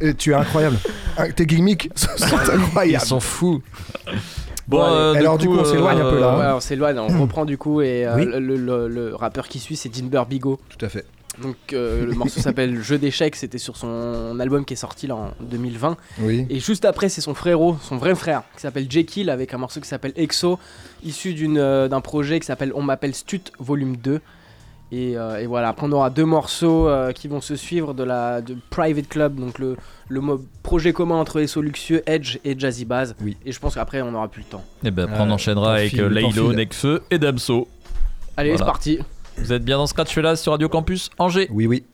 [0.00, 0.76] Et tu es incroyable.
[1.16, 3.04] Ah, Tes gimmicks sont Ils incroyables.
[3.04, 3.62] sont fous.
[4.68, 4.94] Bon, Bon, allez.
[4.94, 6.38] euh, Alors, du coup, on s'éloigne un peu, là, hein.
[6.38, 8.24] Ouais, on s'éloigne, on reprend du coup et euh, Oui.
[8.24, 10.60] le, le- le rappeur qui suit c'est Dinber Bigo.
[10.68, 11.04] Tout à fait.
[11.42, 15.16] Donc euh, le morceau s'appelle Jeu d'échecs, c'était sur son album qui est sorti là
[15.16, 15.96] en 2020.
[16.20, 16.46] Oui.
[16.50, 19.80] Et juste après c'est son frérot, son vrai frère, qui s'appelle Jekyll avec un morceau
[19.80, 20.58] qui s'appelle Exo,
[21.02, 24.20] issu d'une, euh, d'un projet qui s'appelle On m'appelle Stut Volume 2.
[24.92, 28.02] Et, euh, et voilà, après on aura deux morceaux euh, qui vont se suivre de
[28.02, 29.76] la de Private Club, donc le,
[30.08, 33.14] le mo- projet commun entre les Luxueux, Edge et Jazzy Bass.
[33.22, 33.36] Oui.
[33.46, 34.64] Et je pense qu'après on n'aura plus le temps.
[34.84, 36.52] Et ben après on enchaînera avec Laylo.
[36.52, 37.68] Nekfeu et Damso.
[38.36, 38.58] Allez, Voilà.
[38.58, 38.98] c'est parti.
[39.40, 41.48] Vous êtes bien dans Scratch Velas sur Radio Campus Angers.
[41.50, 41.84] Oui, oui.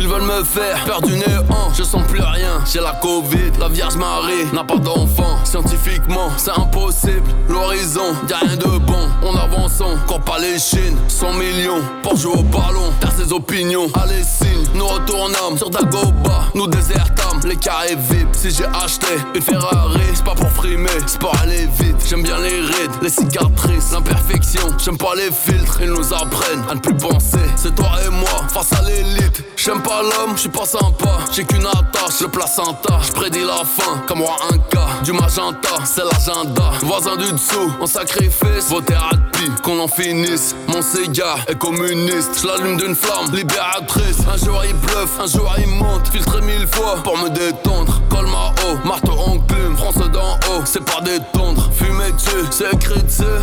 [0.00, 3.68] Ils veulent me faire perdre du néant, je sens plus rien, j'ai la Covid, la
[3.68, 9.80] Vierge Marie n'a pas d'enfant, scientifiquement c'est impossible, l'horizon, y'a rien de bon, on avance,
[9.80, 14.22] on court pas les chines, 100 millions pour jouer au ballon, t'as ses opinions, allez
[14.22, 20.00] signe, nous retournons sur Dagoba, nous désertons les carrés VIP, si j'ai acheté une Ferrari,
[20.14, 24.68] c'est pas pour frimer, c'est pour aller vite, j'aime bien les rides, les cicatrices, l'imperfection,
[24.78, 28.46] j'aime pas les filtres, ils nous apprennent à ne plus penser, c'est toi et moi
[28.48, 31.18] face à l'élite, j'aime pas l'homme, je suis pas sympa.
[31.32, 33.00] J'ai qu'une attache, le placenta.
[33.02, 34.86] Je prédis la fin, comme moi un cas.
[35.04, 36.70] Du magenta, c'est l'agenda.
[36.82, 38.68] Voisin du dessous, en sacrifice.
[38.68, 40.54] Vos thérapies, qu'on en finisse.
[40.68, 42.40] Mon cigare est communiste.
[42.40, 44.18] Je l'allume d'une flamme libératrice.
[44.32, 46.08] Un jour il bluffe, un jour il monte.
[46.08, 48.00] Filtré mille fois pour me détendre.
[48.08, 49.76] Colma haut, marteau enclume.
[49.76, 51.68] France d'en haut, c'est pas détendre.
[51.72, 52.94] Fumer dessus, c'est écrit.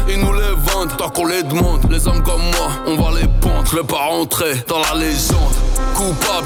[0.10, 1.82] Ils nous les vendent, tant qu'on les demande.
[1.90, 3.64] Les hommes comme moi, on va les pondre.
[3.70, 5.40] Je vais pas rentrer dans la légende.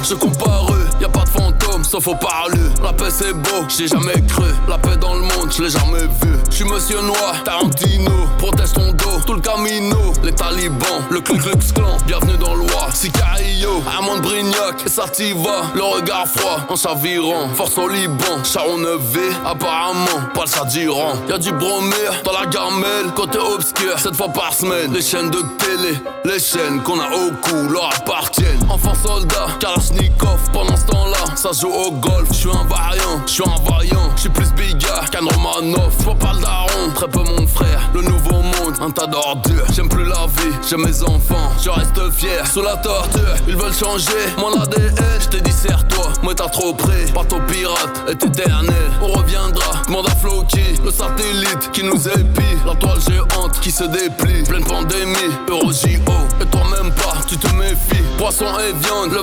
[0.04, 0.80] Je comparu.
[1.02, 2.60] Y a pas de fantôme, sauf au parlu.
[2.82, 4.48] La paix c'est beau, j'ai jamais cru.
[4.68, 6.34] La paix dans le monde, je l'ai jamais vu.
[6.50, 8.12] Je suis monsieur noir, Tarantino.
[8.38, 9.98] Protège ton dos, tout le camino.
[10.24, 11.98] Les talibans, le Ku Klux Klan.
[12.08, 13.84] Bienvenue dans l'Oie, Sicario.
[13.88, 15.64] Armand Brignac et Sativa.
[15.76, 17.50] Le regard froid en chavirant.
[17.54, 19.20] Force au Liban, Charon 9V.
[19.46, 21.14] Apparemment, pas le chat d'Iran.
[21.28, 23.14] Y'a du bromure dans la gamelle.
[23.16, 24.94] Côté obscur, sept fois par semaine.
[24.94, 28.66] Les chaînes de télé, les chaînes qu'on a au cou leur appartiennent.
[28.70, 30.40] Enfant soldat, Kalashnikov.
[30.54, 32.28] Pendant ce temps-là, ça joue au golf.
[32.32, 34.10] Je suis un variant, je suis un vaillant.
[34.16, 35.94] Je suis plus bigard qu'un Romanov.
[36.00, 37.90] Je pas le daron, très peu mon frère.
[37.94, 39.66] Le nouveau monde, un tas d'ordures.
[39.74, 41.52] J'aime plus la vie, j'aime mes enfants.
[41.64, 43.36] Je reste fier sous la torture.
[43.48, 44.96] Ils veulent changer mon ADN.
[45.20, 47.06] Je t'ai dit, serre-toi, moi t'as trop près.
[47.14, 48.92] Bateau pirate est éternel.
[49.02, 50.80] On reviendra, demande à Floki.
[50.84, 52.58] Le satellite qui nous épie.
[52.66, 54.44] La toile géante qui se déplie.
[54.44, 56.14] Pleine pandémie, Euro JO.
[56.42, 58.04] Et toi même pas, tu te méfies.
[58.18, 59.22] Poisson et viande, le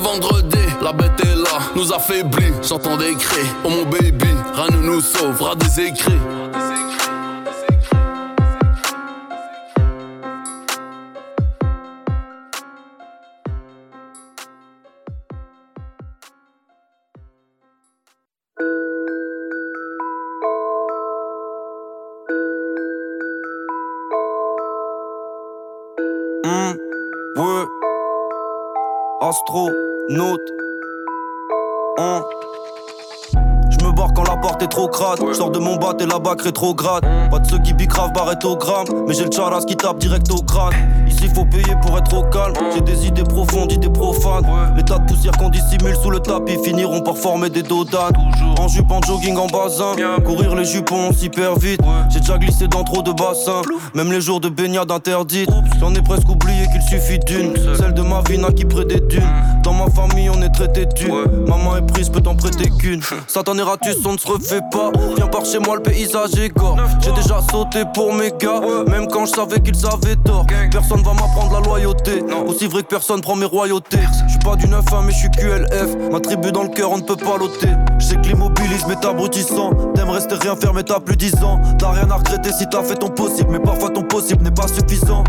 [0.81, 2.53] La bête est là, nous affaiblit.
[2.63, 3.47] J'entends des cris.
[3.65, 6.13] Oh mon baby, rien ne nous sauvera des écrits.
[26.45, 26.75] Hmm,
[30.09, 30.15] ouais.
[30.15, 30.41] Astronaute.
[31.99, 32.23] Hein.
[33.71, 35.19] Je me barre quand la porte est trop crade.
[35.33, 37.05] Sors de mon bat et la bac rétrograde.
[37.31, 38.87] Pas de ceux qui bicravent barétogramme.
[39.07, 40.75] Mais j'ai le charas qui tape direct au crâne.
[41.07, 42.55] Ici faut payer pour être au calme.
[42.75, 44.47] J'ai des idées profondes, idées profanes.
[44.77, 48.15] Les tas de poussière qu'on dissimule sous le tapis finiront par former des dodanes.
[48.59, 49.93] En jupe, en jogging, en basin.
[50.25, 51.81] Courir les jupons hyper vite.
[52.11, 53.63] J'ai déjà glissé dans trop de bassins.
[53.95, 55.51] Même les jours de baignade interdites.
[55.81, 57.55] J'en ai presque oublié qu'il suffit d'une.
[57.77, 59.23] Celle de ma vie n'a qui près des dunes.
[59.63, 61.47] Dans ma famille, on est traité d'une.
[61.47, 63.03] Maman est prise, peut t'en prêter qu'une.
[63.27, 64.91] Satan ratus, on ne se refait pas.
[65.17, 66.77] Viens par chez moi, le paysage est gore.
[67.01, 68.61] J'ai déjà sauté pour mes gars.
[68.89, 70.47] Même quand je savais qu'ils avaient tort.
[70.71, 72.23] Personne va m'apprendre la loyauté.
[72.47, 73.99] Aussi vrai que personne prend mes royautés.
[74.27, 76.11] Je suis pas du 9-1, mais je suis QLF.
[76.11, 77.69] Ma tribu dans le cœur, on ne peut pas l'ôter.
[77.99, 79.71] Je sais que l'immobilisme est abrutissant.
[79.95, 81.61] T'aimes rester rien faire, mais t'as plus 10 ans.
[81.79, 83.51] T'as rien à regretter si t'as fait ton possible.
[83.51, 85.25] Mais parfois ton possible n'est pas suffisant.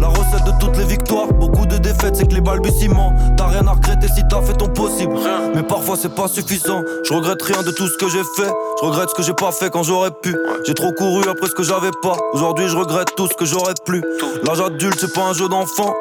[0.00, 3.14] La recette de toutes les victoires, beaucoup de défaites, c'est que les balbutiements.
[3.36, 5.14] T'as rien à regretter si t'as fait ton possible.
[5.54, 6.82] Mais parfois c'est pas suffisant.
[7.04, 8.50] Je regrette rien de tout ce que j'ai fait.
[8.80, 10.36] Je regrette ce que j'ai pas fait quand j'aurais pu.
[10.66, 12.16] J'ai trop couru après ce que j'avais pas.
[12.32, 14.02] Aujourd'hui je regrette tout ce que j'aurais plus.
[14.44, 15.94] L'âge adulte c'est pas un jeu d'enfant.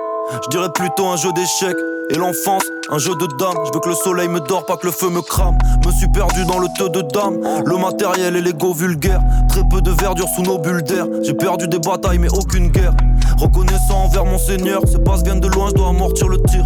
[0.43, 1.77] Je dirais plutôt un jeu d'échecs.
[2.11, 2.61] Et l'enfance,
[2.91, 3.57] un jeu de dames.
[3.65, 5.57] Je veux que le soleil me dort, pas que le feu me crame.
[5.85, 7.39] Me suis perdu dans le teu de dames.
[7.65, 9.21] Le matériel et l'ego vulgaire.
[9.49, 11.07] Très peu de verdure sous nos bulles d'air.
[11.23, 12.93] J'ai perdu des batailles, mais aucune guerre.
[13.37, 14.81] Reconnaissant envers mon seigneur.
[14.87, 16.65] Ces passes viennent de loin, je dois amortir le tir.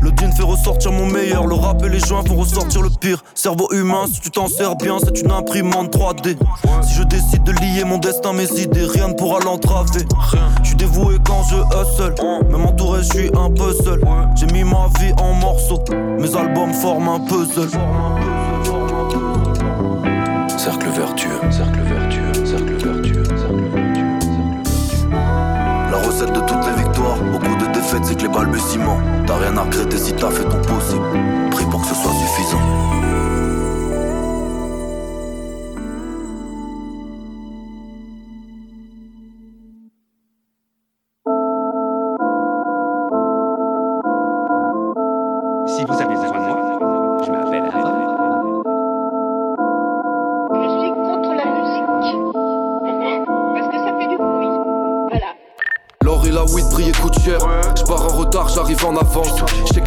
[0.00, 1.46] Le dune fait ressortir mon meilleur.
[1.46, 3.22] Le rap et les joints font ressortir le pire.
[3.34, 6.36] Cerveau humain, si tu t'en sers bien, c'est une imprimante 3D.
[6.82, 10.04] Si je décide de lier mon destin, mes idées, rien ne pourra l'entraver.
[10.62, 12.14] Je suis dévoué quand je hustle.
[12.50, 14.00] Même entouré, je suis un peu seul.
[14.36, 15.82] J'ai mis ma vie en morceaux.
[16.18, 17.68] Mes albums forment un puzzle.
[20.56, 21.85] Cercle vertueux, cercle vertueux, cercle
[26.16, 28.98] recette de toutes les victoires, beaucoup de défaites, c'est que les balbutiements.
[29.26, 31.04] T'as rien à regretter si t'as fait ton possible.
[31.50, 33.25] Prie pour que ce soit suffisant.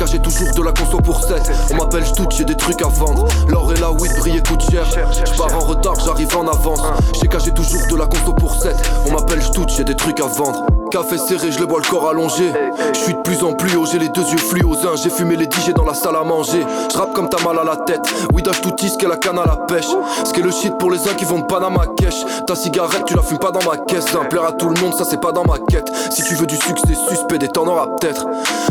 [0.10, 1.52] J'sais toujours de la conso pour 7.
[1.72, 3.28] On m'appelle j'toute, j'ai des trucs à vendre.
[3.48, 4.86] L'or et la weed brillent et coûtent cher.
[4.88, 6.82] Je pars en retard, j'arrive en avance.
[7.14, 8.76] J'sais caché toujours de la conso pour 7.
[9.08, 10.66] On m'appelle j'toute, j'ai des trucs à vendre.
[10.92, 12.52] Café serré, je le bois le corps allongé.
[12.94, 15.46] Je suis de plus en plus haut, j'ai les deux yeux fluo J'ai fumé les
[15.46, 16.66] digés dans la salle à manger.
[16.92, 18.02] Je rappe comme t'as mal à la tête.
[18.34, 19.86] Oui, d'âge tout ce qu'est la canne à la pêche.
[20.26, 22.26] Ce qui est le shit pour les uns qui vont de Panama cash.
[22.48, 24.08] Ta cigarette, tu la fumes pas dans ma caisse.
[24.16, 24.26] Hein.
[24.30, 25.92] Plaire à tout le monde, ça c'est pas dans ma quête.
[26.10, 28.26] Si tu veux du succès suspect, des t'en auras peut-être.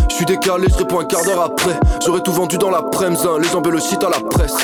[0.08, 1.78] Je suis décalé, je réponds un quart d'heure après.
[2.04, 3.38] J'aurais tout vendu dans la premse, hein.
[3.40, 4.56] les jambes le shit à la presse.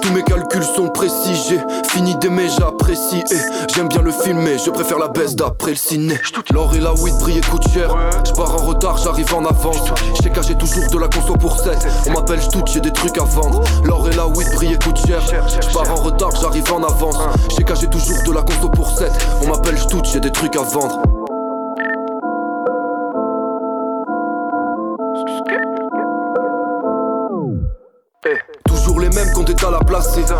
[0.00, 2.83] Tous mes calculs sont précis, j'ai fini d'aimer, j'apprécie.
[3.74, 6.14] J'aime bien le filmer, je préfère la baisse d'après le ciné.
[6.52, 7.94] L'or et la weed brillent et coûtent cher.
[8.24, 9.88] Je en retard, j'arrive en avance.
[10.22, 11.76] J'ai caché toujours de la conso pour 7.
[12.06, 13.62] On m'appelle Stout, j'ai des trucs à vendre.
[13.84, 15.20] L'or et la weed brillent et coûtent cher.
[15.28, 17.18] Je en retard, j'arrive en avance.
[17.56, 19.10] J'ai caché toujours de la conso pour 7.
[19.42, 21.00] On m'appelle Stout, j'ai des trucs à vendre.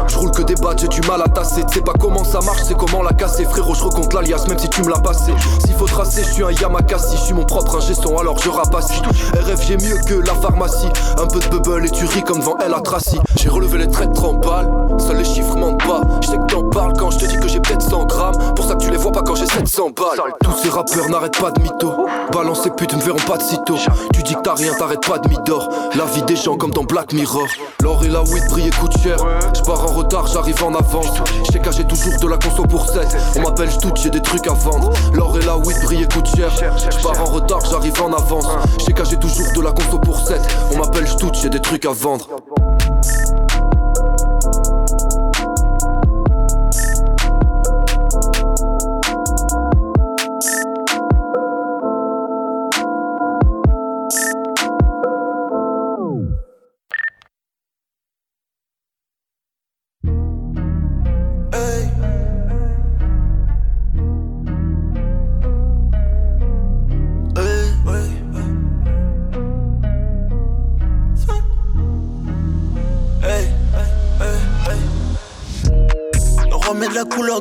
[0.09, 1.65] Je roule que des badges, j'ai du mal à tasser.
[1.71, 3.45] Tu pas comment ça marche, c'est comment la casser.
[3.45, 5.33] Frérot, je recompte l'alias, même si tu me l'as passé.
[5.65, 7.17] S'il faut tracer, je suis un Yamakasi.
[7.17, 9.01] Je suis mon propre ingé son, alors je rapacie.
[9.35, 10.89] RF, j'ai mieux que la pharmacie.
[11.19, 13.19] Un peu de bubble et tu ris comme devant elle à Tracy.
[13.45, 14.71] J'ai relevé les traits de 30 balles.
[14.97, 16.01] Seuls les chiffres mentent pas.
[16.23, 18.55] Je sais que t'en parles quand je te dis que j'ai peut-être 100 grammes.
[18.57, 20.33] Pour ça que tu les vois pas quand j'ai 700 balles.
[20.43, 21.93] Tous ces rappeurs n'arrêtent pas de mytho.
[22.33, 23.77] Balance ces putes ne verront pas de sitôt.
[24.15, 25.69] Tu dis que t'as rien, t'arrêtes pas de midor.
[25.95, 27.47] La vie des gens comme dans Black Mirror.
[27.83, 29.19] L'or et la weed brillent et coûtent cher.
[29.55, 31.13] Je pars en retard, j'arrive en avance.
[31.53, 33.15] J'ai caché toujours de la conso pour 7.
[33.37, 34.91] On m'appelle Stout, j'ai des trucs à vendre.
[35.13, 36.51] L'or et la weed brillent et coûtent cher.
[36.91, 38.47] Je pars en retard, j'arrive en avance.
[38.87, 40.41] J'ai caché toujours de la conso pour 7.
[40.73, 42.31] On m'appelle Stout, j'ai des trucs à vendre.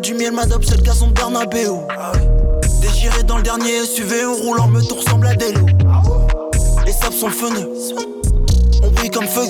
[0.02, 1.70] Du miel, madame, c'est le garçon de Bernabeu.
[2.82, 5.68] Déchiré dans le dernier SUV, on roule en meute, ressemble à des loups.
[6.86, 7.70] Les sables sont feneux,
[8.82, 9.44] on brille comme feu.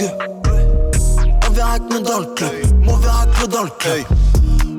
[1.48, 2.52] On verra que nous dans le club,
[2.88, 4.04] on verra que nous dans le club.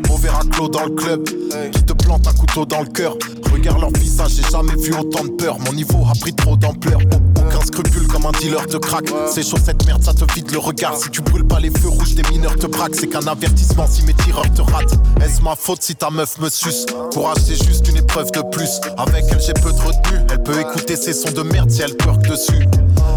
[0.07, 1.25] Mauvais raclo dans le club,
[1.73, 3.17] qui te plante un couteau dans le cœur.
[3.53, 5.59] Regarde leur visage, j'ai jamais vu autant de peur.
[5.61, 7.01] Mon niveau a pris trop d'ampleur.
[7.39, 9.07] Aucun scrupule comme un dealer de crack.
[9.29, 10.97] Ces chaussettes merde, ça te vide le regard.
[10.97, 12.95] Si tu brûles pas les feux rouges, des mineurs te braquent.
[12.95, 14.99] C'est qu'un avertissement si mes tireurs te ratent.
[15.25, 16.87] Est-ce ma faute si ta meuf me suce?
[17.13, 18.81] Courage, c'est juste une épreuve de plus.
[18.97, 20.21] Avec elle, j'ai peu de retenue.
[20.31, 22.67] Elle peut écouter ses sons de merde si elle twerk dessus.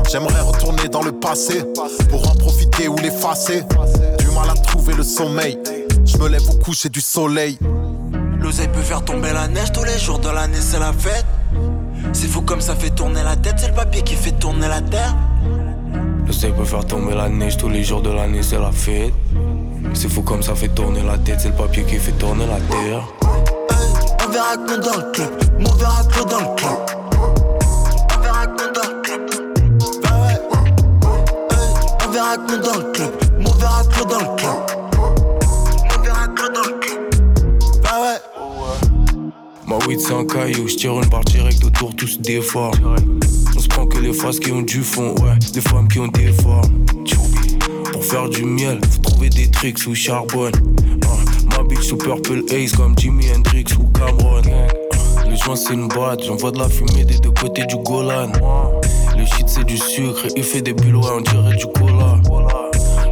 [0.10, 1.64] J'aimerais retourner dans le passé
[2.10, 3.64] pour en profiter ou l'effacer.
[4.20, 5.58] Du mal à trouver le sommeil.
[6.06, 7.58] Je me lève au coucher du soleil.
[8.48, 11.26] L'oseille peut faire tomber la neige tous les jours de l'année, c'est la fête.
[12.14, 14.80] C'est fou comme ça fait tourner la tête, c'est le papier qui fait tourner la
[14.80, 15.14] terre.
[16.26, 19.12] Le sel peut faire tomber la neige tous les jours de l'année, c'est la fête.
[19.94, 22.62] C'est fou comme ça fait tourner la tête, c'est le papier qui fait tourner la
[22.62, 23.04] terre.
[24.26, 25.30] On verra que dans le club,
[25.60, 26.80] on verra que dans le club.
[28.16, 29.22] On verra que dans le club.
[30.04, 30.40] Bah ouais.
[31.52, 33.12] Hey, On verra que nous dans le club,
[33.46, 34.67] on verra que nous dans le club.
[39.88, 42.96] Weed c'est un caillou, je tire une barre directe autour, tout se déforme.
[43.56, 46.08] On se prend que les faces qui ont du fond, ouais, des femmes qui ont
[46.08, 46.86] des formes.
[47.94, 50.54] Pour faire du miel, faut trouver des tricks sous charbonne.
[51.06, 54.42] Ah, ma bitch sous Purple Haze comme Jimi Hendrix ou Cameron.
[55.30, 58.32] Le joint c'est une boîte, j'envoie de la fumée des deux côtés du Golan.
[59.18, 62.20] Le shit c'est du sucre, il fait des bulles, ouais, on dirait du cola.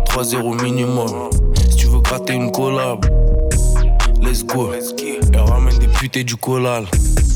[0.06, 1.30] 3-0 minimum,
[1.70, 3.06] si tu veux gratter une collab.
[4.22, 4.72] Let's go,
[6.04, 6.86] et du collal.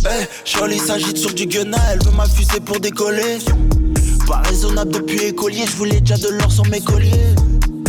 [0.06, 3.40] Hey, Charlie s'agite sur du guena, elle veut m'affuser pour décoller.
[4.28, 7.36] Pas raisonnable depuis écolier, je voulais déjà de l'or sur mes colliers.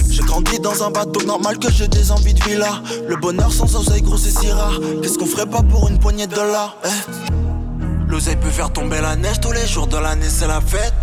[0.09, 2.83] J'ai grandi dans un bateau normal que j'ai des envies de villa.
[3.07, 4.81] Le bonheur sans oseille gros c'est si rare.
[5.03, 8.09] Qu'est-ce qu'on ferait pas pour une poignée de dollars eh?
[8.09, 10.95] L'oseille peut faire tomber la neige tous les jours de l'année, c'est la fête.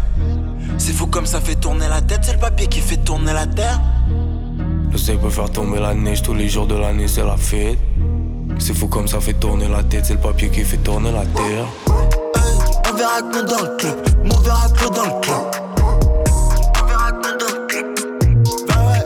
[0.78, 3.45] C'est fou comme ça fait tourner la tête, c'est le papier qui fait tourner la
[3.45, 3.80] terre.
[4.91, 7.78] Le sel peut faire tomber la neige tous les jours de l'année, c'est la fête.
[8.60, 11.26] C'est fou comme ça fait tourner la tête, c'est le papier qui fait tourner la
[11.26, 11.66] terre.
[12.89, 13.95] On verra que dans le club,
[14.26, 15.38] on verra que dans le club.
[16.82, 17.86] On verra que dans le club.
[18.68, 18.76] Bah.
[18.95, 19.03] Hey,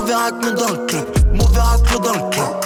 [0.00, 2.65] On verra que dans le club, on verra que dans le club.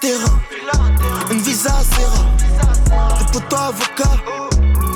[0.00, 0.40] Terrain.
[1.30, 2.24] Une visa à Serra.
[3.18, 4.18] Des potos avocats.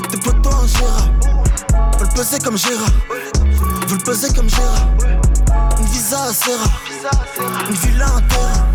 [0.09, 1.19] Des potos ingérables.
[1.99, 2.89] Veulent peser comme Gérard.
[3.87, 4.89] Veulent peser comme Gérard.
[5.79, 6.69] Une visa à Serra.
[7.69, 8.65] Une villa, un terrain.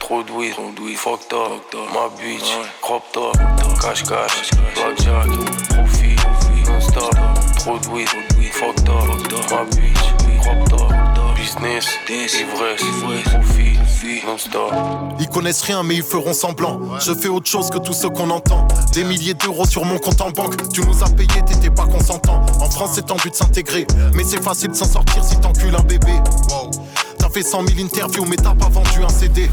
[0.00, 1.50] Trop de weed, trop de weed, fucked up,
[1.92, 3.36] ma bitch, crop top,
[3.80, 5.26] cash cash, blackjack,
[5.68, 6.92] profit, de weed,
[7.58, 8.08] trop de weed,
[8.52, 10.04] fucked up, ma bitch,
[10.40, 11.05] crop top,
[11.56, 11.98] business,
[12.40, 12.82] ivresse,
[13.24, 14.72] profit, non-stop.
[15.18, 16.80] Ils connaissent rien mais ils feront semblant.
[17.00, 18.66] Je fais autre chose que tout ce qu'on entend.
[18.92, 20.56] Des milliers d'euros sur mon compte en banque.
[20.72, 22.44] Tu nous as payé, t'étais pas consentant.
[22.60, 23.86] En France c'est tendu de s'intégrer.
[24.14, 26.12] Mais c'est facile de s'en sortir si t'encules un bébé
[27.36, 29.50] fait 100 000 interviews mais t'as pas vendu un CD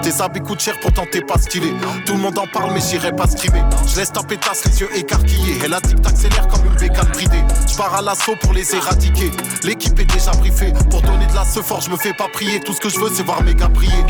[0.00, 1.72] Tes habits coûtent cher pourtant t'es pas stylé.
[2.04, 3.64] Tout le monde en parle mais j'irai pas streamer.
[3.84, 5.58] Je laisse ta pétasse les yeux écarquillés.
[5.64, 7.42] Elle a dit que t'accélères comme une bécane bridée.
[7.66, 9.32] Je pars à l'assaut pour les éradiquer.
[9.64, 10.72] L'équipe est déjà briefée.
[10.88, 12.60] Pour donner de la ce fort je me fais pas prier.
[12.60, 14.04] Tout ce que je veux c'est voir mes gars briller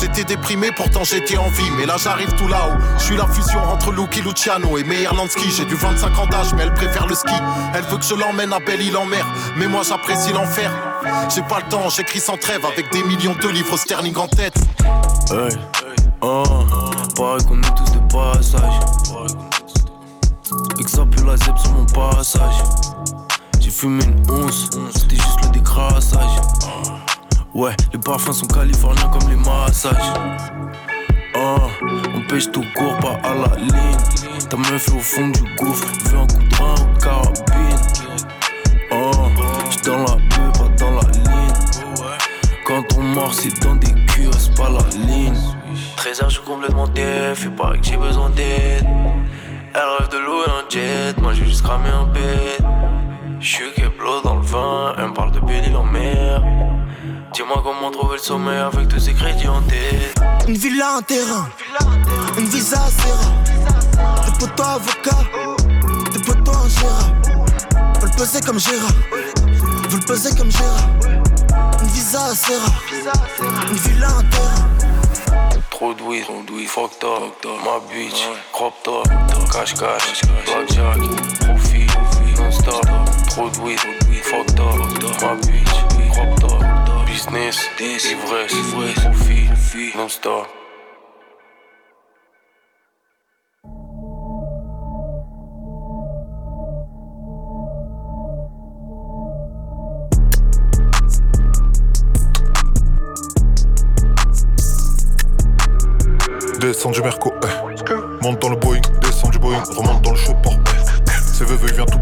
[0.00, 1.70] J'étais déprimé, pourtant j'étais en vie.
[1.76, 2.78] Mais là j'arrive tout là-haut.
[2.98, 5.50] Je suis la fusion entre Lucky Luciano et Meyer Lansky.
[5.50, 7.34] J'ai du 25 ans d'âge, mais elle préfère le ski.
[7.74, 9.26] Elle veut que je l'emmène à Belle-Île en mer.
[9.56, 10.70] Mais moi j'apprécie l'enfer.
[11.34, 14.54] J'ai pas le temps, j'écris sans trêve avec des millions de livres sterling en tête.
[15.30, 15.56] Hey,
[16.20, 16.42] oh,
[17.16, 18.80] pareil qu'on est tous de passage.
[20.78, 22.54] Et que ça pue la zeb sur mon passage.
[23.60, 26.40] J'ai fumé une once, c'était juste le décrassage.
[27.54, 29.94] Ouais, les parfums sont californiens comme les massages.
[31.34, 31.56] Oh,
[32.14, 33.96] on pêche tout court, pas à la ligne.
[34.48, 37.76] Ta meuf est au fond du gouffre, veut un coup de rein ou de carabine.
[38.90, 39.10] Oh,
[39.68, 41.54] j'suis dans la bulle, pas dans la ligne.
[42.64, 45.36] Quand on mord, c'est dans des cures, c'est pas la ligne.
[45.96, 48.86] 13 heures, j'suis complètement def, et paraît que j'ai besoin d'aide.
[49.74, 52.64] Elle rêve de louer un jet, moi j'ai juste cramé un bête.
[53.40, 56.42] J'suis Keplo dans le vin, elle me parle de Belle-Île en mer.
[57.32, 60.14] Dis-moi comment trouver le sommeil avec tous ces crédits en tête.
[60.46, 61.48] Une villa, un terrain.
[62.36, 64.24] Une visa à Serra.
[64.26, 65.24] Des potos avocats.
[66.12, 67.22] Des potos ingérables.
[68.00, 68.92] Veulent peser comme Gérard.
[69.88, 70.88] Veulent peser comme Gérard.
[71.80, 72.68] Une visa à Serra.
[73.70, 74.68] Une villa, un terrain.
[75.70, 79.08] Trop de weed, trop de weed, fucked up, ma bitch, crop top,
[79.50, 80.98] cash cash, blackjack,
[81.40, 82.36] profit, de weed,
[83.30, 83.80] trop de weed,
[84.22, 84.76] fucked up,
[85.20, 85.74] ma bitch,
[86.12, 86.71] crop top,
[87.26, 87.68] business,
[88.10, 88.54] ivresse,
[88.94, 90.46] profit, non-stop.
[106.60, 108.24] Descends du Merco, eh.
[108.24, 110.50] monte dans le Boeing, descends du Boeing, remonte dans le chopper.
[110.50, 111.10] Eh.
[111.32, 112.01] C'est veuve, il vient tout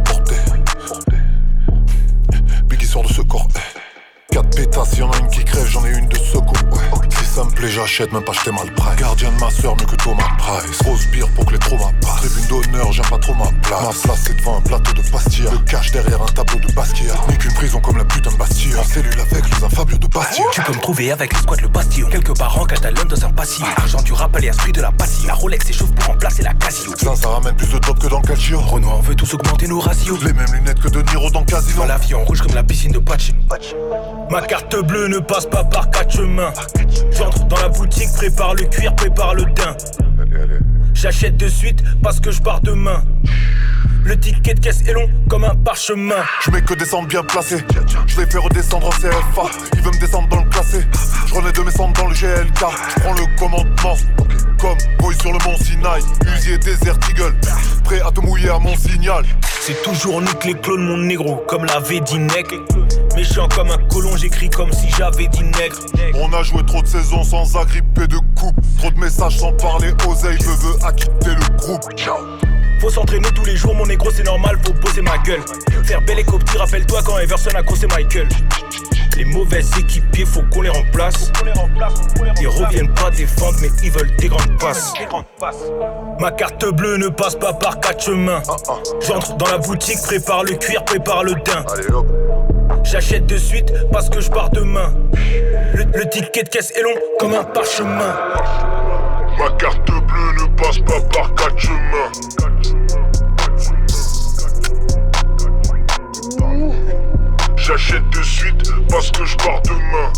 [7.81, 8.97] j'achète, même pas acheter mal price.
[8.97, 10.79] Gardien de ma soeur, mieux que Thomas Price.
[10.83, 12.21] Grosse bière pour que les traumas passent.
[12.21, 13.83] Tribune d'honneur, j'aime pas trop ma place.
[13.83, 15.51] Ma place, c'est devant un plateau de pastilla.
[15.51, 17.15] Le cache derrière un tableau de Basquiat.
[17.29, 18.75] Ni qu'une prison comme la putain de Bastille.
[18.77, 20.45] En cellule avec les infabios de Bastia.
[20.53, 23.31] Tu peux me trouver avec les squads le Bastillon Quelque part en Catalogne dans un
[23.31, 26.93] passillon Argent du rap, esprit de la passion La Rolex s'échauffe pour remplacer la Casio
[26.97, 28.61] Ça, ça ramène plus de top que dans Calcio.
[28.61, 31.81] Renoir, on veut tous augmenter nos ratios Les mêmes lunettes que de Niro dans Casino.
[31.81, 33.39] Dans l'avion rouge comme la piscine de Pacino
[34.31, 36.53] Ma carte bleue ne passe pas par quatre chemins
[37.11, 39.77] J'entre dans la boutique, prépare le cuir, prépare le daim
[40.95, 43.03] J'achète de suite parce que je pars demain
[44.05, 46.25] le ticket de caisse est long comme un parchemin.
[46.43, 47.59] Je mets que des centres bien placés.
[48.07, 49.43] Je les fais redescendre en CFA.
[49.75, 50.81] Il veut me descendre dans le classé.
[51.27, 52.59] Je renais de mes centres dans le GLK.
[52.97, 53.97] Je prends le commandement.
[54.61, 56.03] Comme boy sur le mont Sinaï.
[56.37, 57.35] Usier désert Eagle.
[57.85, 59.25] Prêt à te mouiller à mon signal.
[59.63, 62.53] C'est toujours nique les clones, mon négro, comme l'avait dit Nec.
[63.17, 65.77] Méchant comme un colon, j'écris comme si j'avais dit nègre.
[66.15, 68.57] On a joué trop de saisons sans agripper de coupe.
[68.79, 69.93] Trop de messages sans parler.
[70.07, 71.85] Oseille veut, veut à quitter le groupe.
[72.81, 75.43] Faut s'entraîner tous les jours, mon négro, c'est normal, faut bosser ma gueule.
[75.85, 78.29] Faire belle et copie, rappelle-toi quand Everson a crossé Michael.
[79.21, 81.31] Les mauvais équipiers, faut qu'on les remplace.
[82.41, 84.95] Ils reviennent pas défendre, mais ils veulent des grandes passes.
[86.19, 88.43] Ma carte bleue ne passe pas par quatre chemins.
[89.07, 91.67] J'entre dans la boutique, prépare le cuir, prépare le daim.
[92.83, 94.95] J'achète de suite parce que je pars demain.
[95.75, 98.17] Le, le ticket de caisse est long comme un parchemin.
[99.39, 102.80] Ma carte bleue ne passe pas par quatre chemins.
[109.01, 110.13] Parce que je pars demain.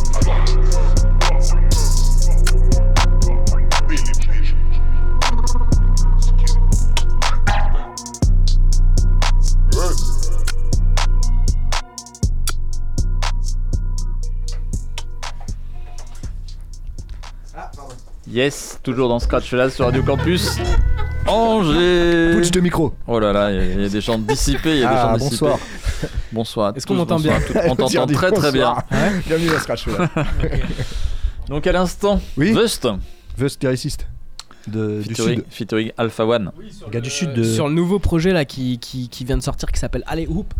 [18.27, 20.59] Yes, toujours dans Scratch là sur Radio Campus.
[21.29, 24.75] Angers Pouch de micro Oh là là, il y, a- y a des gens dissipés,
[24.75, 25.47] il y a des ah, gens dissipés.
[25.47, 25.59] bonsoir.
[26.33, 27.39] Bonsoir à Est-ce qu'on m'entend bien.
[27.69, 28.75] On t'entend très très bien.
[28.75, 28.85] bonsoir.
[29.27, 30.09] Bienvenue à Scratch là.
[31.49, 32.53] Donc à l'instant, Oui.
[32.53, 32.89] Vust,
[33.37, 34.07] Vust lyriciste
[34.69, 35.45] de, du featuring, sud.
[35.51, 36.53] featuring Alpha One.
[36.91, 37.43] Gars du sud de.
[37.43, 40.55] Sur le nouveau projet là qui, qui, qui vient de sortir qui s'appelle Allez Hoop.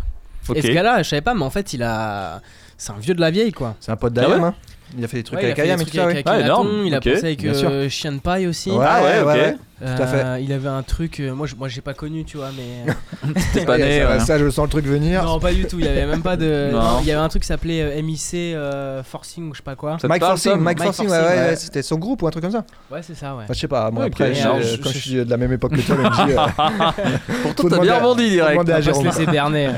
[0.49, 0.57] Ok.
[0.57, 2.41] Et ce gars-là, je savais pas, mais en fait, il a.
[2.77, 3.75] C'est un vieux de la vieille quoi.
[3.79, 4.55] C'est un pote Ah d'Ayam, ouais hein.
[4.97, 6.21] Il a fait des trucs Ouais, il a avec Ayam et tout ça, ouais.
[6.25, 8.69] Ah, énorme, Il a ok, bossé avec euh, Chien Pai aussi.
[8.69, 9.39] Ouais, Ah ouais, ouais.
[9.39, 9.53] Euh,
[9.95, 10.43] Tout à fait.
[10.43, 12.93] Il avait un truc, euh, moi, je- moi j'ai pas connu, tu vois, mais.
[13.53, 14.01] T'es pas né.
[14.01, 14.19] ça, ouais.
[14.19, 15.23] ça, je sens le truc venir.
[15.23, 16.69] non, pas du tout, il y avait même pas de.
[16.73, 16.79] Non.
[16.81, 19.63] non, il y avait un truc qui s'appelait euh, MIC euh, Forcing ou je sais
[19.63, 19.97] pas quoi.
[20.01, 21.49] Ça Mike parle, Forcing, Mike Mike Forcing, ouais, Forcing, ouais, ouais.
[21.49, 22.65] ouais, c'était son groupe ou un truc comme ça.
[22.91, 23.43] Ouais, c'est ça, ouais.
[23.43, 25.37] Enfin, je sais pas, moi après, Alors, je- je- quand je- je suis de la
[25.37, 27.03] même époque que toi, euh,
[27.43, 28.69] Pourtant, t'as bien à- rebondi faut direct.
[28.69, 29.05] à On se Jérôme.
[29.05, 29.69] laisser berner.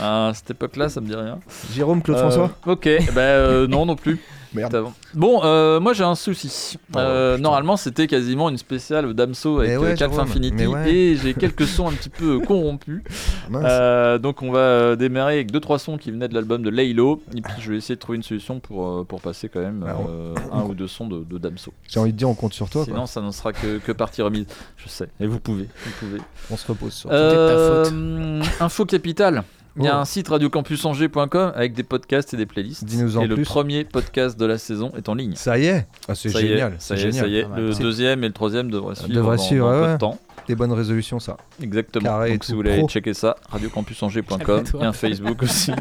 [0.00, 1.38] Ah, cette époque-là, ça me dit rien.
[1.74, 4.20] Jérôme, Claude Euh, François Ok, bah euh, non non plus.
[4.56, 4.84] Merde.
[5.14, 6.76] Bon, euh, moi j'ai un souci.
[6.94, 10.90] Oh, Euh, normalement, c'était quasiment une spéciale Damso avec ouais, euh, Infinity ouais.
[10.90, 13.02] et j'ai quelques sons un petit peu corrompus.
[13.50, 13.64] Mince.
[13.66, 17.22] Euh, donc on va démarrer avec deux trois sons qui venaient de l'album de Laylo
[17.36, 20.56] et puis je vais essayer de trouver une solution pour, pour passer quand même Ah,
[20.56, 21.72] un ou deux sons de, de Damso.
[21.88, 22.84] J'ai envie de dire, on compte sur toi.
[22.84, 23.06] Sinon, Quoi.
[23.06, 24.46] ça ne sera que, que partie remise.
[24.78, 25.08] Je sais.
[25.20, 26.20] Et vous pouvez, vous pouvez.
[26.50, 28.60] On se repose sur Euh, ta faute.
[28.62, 29.44] info capitale.
[29.78, 30.00] Il y a Oh.
[30.00, 32.84] un site radiocampusangers.com avec des podcasts et des playlists.
[32.84, 33.44] Dis-nous en et le plus.
[33.44, 35.34] premier podcast de la saison est en ligne.
[35.36, 36.74] Ça y est Ah, C'est Ça y est, génial.
[36.78, 37.20] ça y est, génial.
[37.24, 37.46] ça y est.
[37.56, 39.98] Le deuxième et le troisième devraient suivre Devraient suivre, ouais, ouais.
[39.98, 40.18] temps.
[40.48, 41.36] Des bonnes résolutions, ça.
[41.62, 42.04] Exactement.
[42.04, 44.38] Carré et Donc si vous voulez aller checker ça, radiocampusangers.com.
[44.38, 44.64] Calme-toi.
[44.80, 45.72] Il y a un Facebook aussi.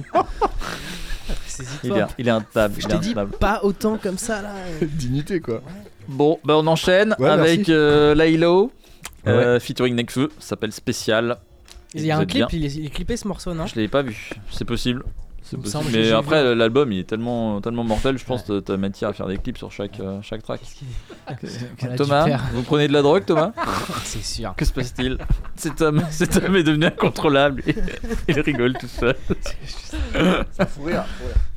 [1.84, 2.32] Il, est, il est.
[2.80, 4.52] Je t'ai dit pas autant comme ça là.
[4.82, 5.62] Dignité, quoi.
[6.08, 8.72] Bon, bah on enchaîne Ouais, avec euh, Laylo.
[9.28, 11.38] euh, featuring Nekfeu, ça s'appelle Spécial.
[11.96, 12.60] Il y a un clip, bien.
[12.60, 15.04] il est, il est clippé ce morceau, non Je l'ai pas vu, c'est possible.
[15.52, 15.68] Possible.
[15.68, 19.14] semble Mais après, l'album il est tellement, tellement mortel, je pense que t'as matière à
[19.14, 20.60] faire des clips sur chaque, euh, chaque track.
[21.98, 23.52] Thomas, vous prenez de la drogue, Thomas
[24.04, 24.56] C'est sûr.
[24.58, 25.20] Que se passe-t-il
[25.56, 27.62] Cet homme, cet homme est devenu incontrôlable.
[28.28, 29.16] Il rigole tout seul.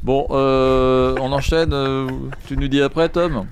[0.03, 1.73] Bon, euh, on enchaîne.
[1.73, 2.07] euh,
[2.47, 3.47] tu nous dis après, Tom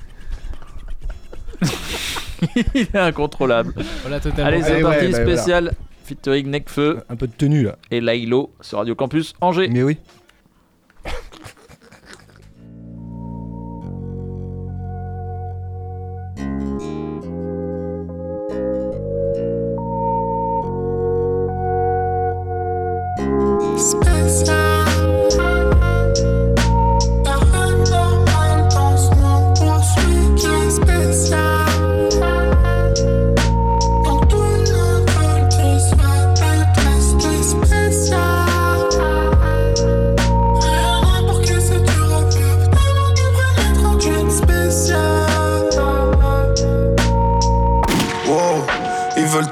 [2.54, 3.72] Il est incontrôlable.
[4.02, 4.46] Voilà, totalement.
[4.46, 5.36] Allez, c'est Allez, parti, ouais, bah, voilà.
[5.36, 5.72] spécial
[6.06, 7.76] featuring Necfeu Un peu de tenue, là.
[7.90, 9.68] et Laylo sur Radio Campus Angers.
[9.68, 9.98] Mais oui.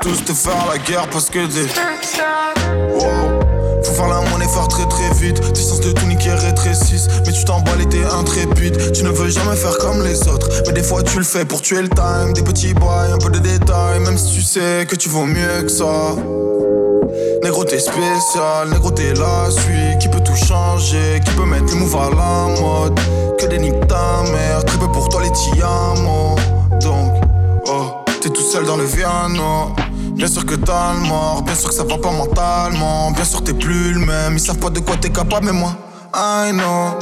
[0.05, 1.63] Tous te faire la guerre parce que des.
[1.63, 3.41] Wow,
[3.83, 5.41] faut faire la monnaie, faire très très vite.
[5.53, 7.09] Distance de tout niquer rétrécissent.
[7.25, 8.93] Mais tu t'emballes et t'es intrépide.
[8.93, 10.51] Tu ne veux jamais faire comme les autres.
[10.67, 12.35] Mais des fois tu le fais pour tuer le time.
[12.35, 14.01] Des petits boys, un peu de détails.
[14.01, 16.17] Même si tu sais que tu vaux mieux que ça.
[17.43, 21.79] Négro t'es spécial, négro t'es la suite Qui peut tout changer, qui peut mettre les
[21.79, 22.99] moves à la mode?
[23.39, 26.37] Que des niques ta mère, très peu pour toi les diamants
[26.83, 27.13] Donc,
[27.67, 29.75] oh, t'es tout seul dans le Viano
[30.15, 33.11] Bien sûr que t'as le mort, bien sûr que ça va pas mentalement.
[33.11, 35.75] Bien sûr t'es plus le même, ils savent pas de quoi t'es capable mais moi
[36.15, 36.97] I know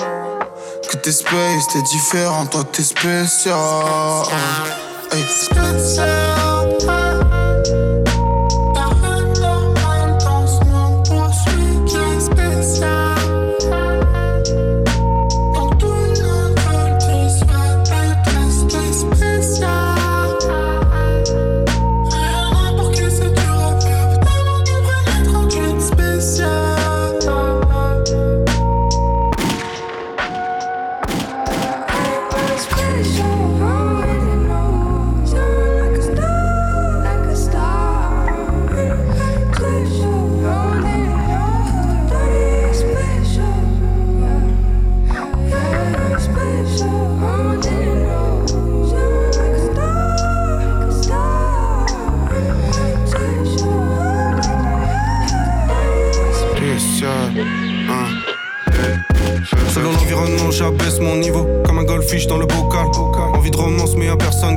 [0.90, 3.56] Que t'es space, t'es différent, toi t'es spécial.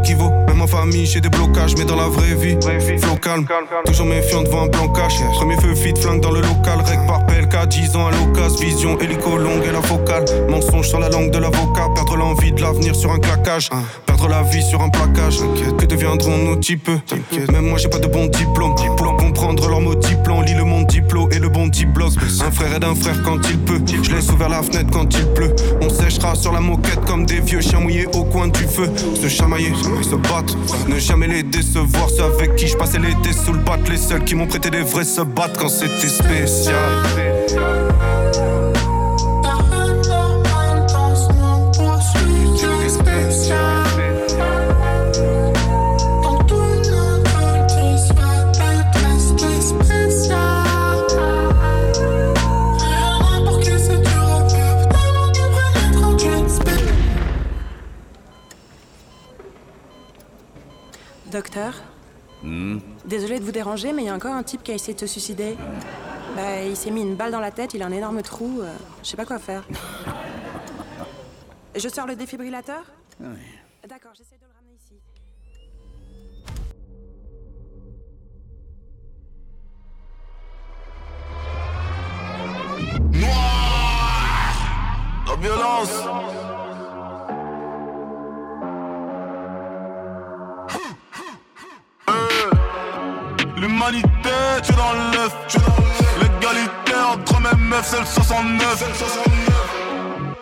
[0.05, 0.31] Qui vaut.
[0.47, 2.57] Même en famille, j'ai des blocages, mais dans la vraie vie,
[2.99, 3.45] flow calme.
[3.85, 5.19] Toujours méfiant devant un plan cash.
[5.33, 6.79] Premier feu fit, flingue dans le local.
[6.85, 8.59] Rec par PLK, 10 ans à l'occasion.
[8.59, 10.25] Vision hélico longue et la focale.
[10.49, 11.87] Mensonge sur la langue de l'avocat.
[11.95, 13.69] Perdre l'envie de l'avenir sur un claquage.
[14.05, 15.39] Perdre la vie sur un plaquage.
[15.79, 16.89] Que deviendront nos types
[17.51, 18.75] Même moi, j'ai pas de bon diplôme.
[18.97, 22.93] Pour comprendre leur mot diplôme, lit le monde diplo et le Un frère aide un
[22.93, 23.81] frère quand il peut.
[24.03, 25.55] Je laisse ouvert la fenêtre quand il pleut.
[25.81, 28.87] On séchera sur la moquette comme des vieux chiens mouillés au coin du feu.
[29.19, 30.55] Se chamailler, se battre.
[30.87, 32.09] Ne jamais les décevoir.
[32.11, 33.79] Ceux avec qui je passais l'été sous le bat.
[33.89, 36.75] Les seuls qui m'ont prêté des vrais se battent quand c'était spécial.
[61.35, 61.73] Docteur,
[62.43, 62.79] Hmm.
[63.03, 64.99] désolé de vous déranger, mais il y a encore un type qui a essayé de
[65.01, 65.57] se suicider.
[66.33, 68.73] Bah, il s'est mis une balle dans la tête, il a un énorme trou, euh,
[69.03, 69.67] je sais pas quoi faire.
[71.75, 72.83] Je sors le défibrillateur
[73.19, 74.93] D'accord, j'essaie de le ramener ici.
[85.27, 86.64] La violence.
[93.57, 94.09] L'humanité,
[94.63, 95.33] tu es dans l'œuf.
[96.19, 98.83] L'égalité entre mes meufs, c'est le 69.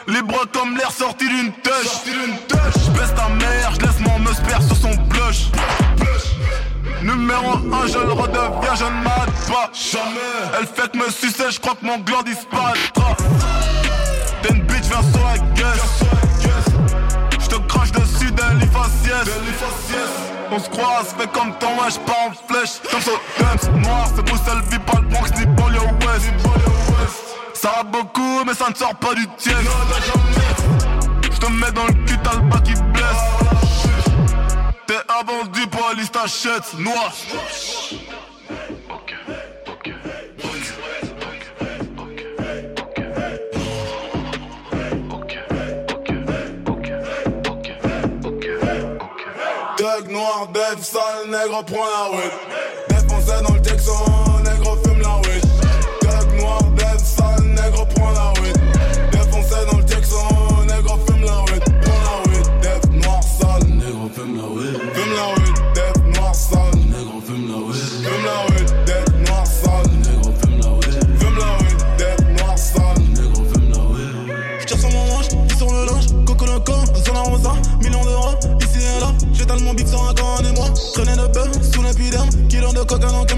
[0.07, 2.03] Libre comme l'air sorti d'une tâche.
[2.05, 5.51] Je baisse ta mère, laisse mon meusper sur son blush.
[7.03, 9.69] Numéro 1, je le redeviens, je ne m'arrête pas.
[9.73, 10.59] Jamais.
[10.59, 13.15] Elle fait que me sucer, je crois que mon gland disparaîtra.
[14.41, 16.32] T'es une bitch, viens sur la gueule.
[20.55, 22.79] On se croise, fais comme ton ouais, pas en flèche.
[22.91, 26.31] Comme ça, dumps, noir, c'est Bruxelles, vit pas le Bronx ni banlieue ouest.
[27.53, 29.57] Ça va beaucoup, mais ça ne sort pas du tiers.
[31.23, 33.23] Je te mets dans le cul, t'as le bas qui blesse.
[34.85, 34.95] T'es
[35.25, 37.11] vendu pour la liste achète, noir.
[50.01, 52.31] Noir, def, sale, nègre, prends la weed.
[52.89, 54.05] Défoncé dans le Texan,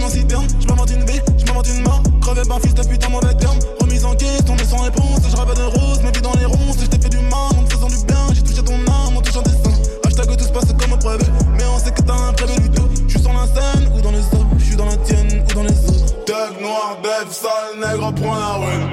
[0.09, 0.47] citerne.
[0.59, 3.57] J'm'invente une vie, j'm'invente une mort, crevé par fils de putain mauvais terme.
[3.81, 6.77] Remise en question, mais sans réponse, je rêve de rose, ma vie dans les ronces,
[6.81, 9.21] je t'ai fait du mal en te faisant du bien, j'ai touché ton âme en
[9.21, 9.79] touchant des seins.
[10.05, 12.89] Hashtag tout se passe comme prévu, mais on sait que t'as un prévu du tout.
[13.07, 15.89] J'suis sur la scène ou dans les eaux, j'suis dans la tienne ou dans les
[15.89, 16.25] autres.
[16.25, 18.84] Thug noir, def, sale, nègre, prends la weed.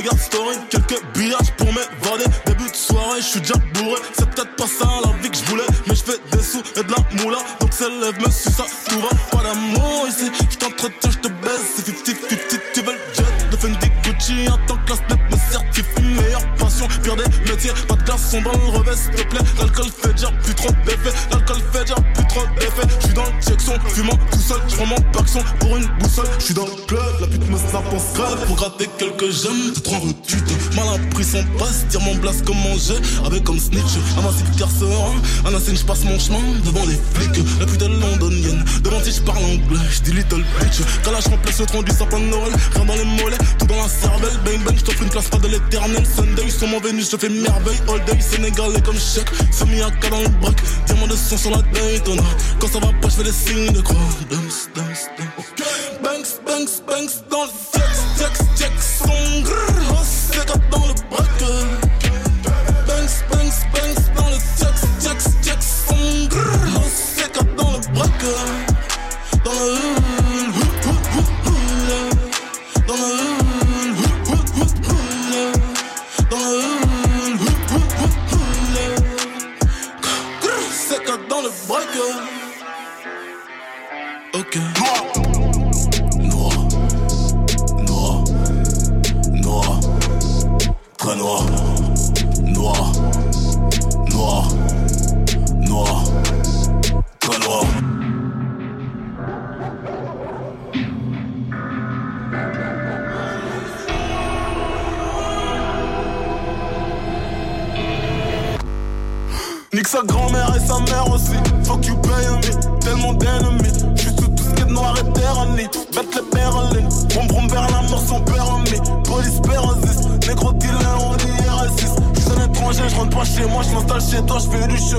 [0.00, 1.49] Regarde story, quelques billages
[26.20, 26.34] boussole.
[26.38, 29.72] Je suis dans le club, la pute me snap en scrap pour gratter quelques gemmes.
[29.74, 30.74] C'est trop retute.
[30.76, 33.00] Mal appris son passe, tire mon blast comme manger.
[33.24, 35.14] Avec comme snitch, un de serein.
[35.46, 37.44] Un ainsi, je passe mon chemin devant les flics.
[37.58, 38.64] La pute est londonienne.
[38.82, 40.80] Devant si je parle anglais, je dis little bitch.
[41.04, 42.52] Calage rempli ce tronc du sapin de Noël.
[42.74, 44.38] Rien dans les mollets, tout dans la cervelle.
[44.44, 46.04] Bang bang, je t'offre une place pas de l'éternel.
[46.06, 47.80] Sunday, sur mon Vénus, je fais merveille.
[47.88, 49.30] All day, sénégalais comme chèque.
[49.50, 50.62] Semi à dans le braque.
[50.86, 52.22] Diamant de sang sur la Daytona.
[52.58, 53.96] Quand ça va pas, je fais des signes de croix.
[54.30, 56.09] Dumps, dance, dance.
[56.10, 59.92] Banks, banks, banks dans le sex, sex, check son grrr.
[59.92, 61.59] Oh, c'est dans le break.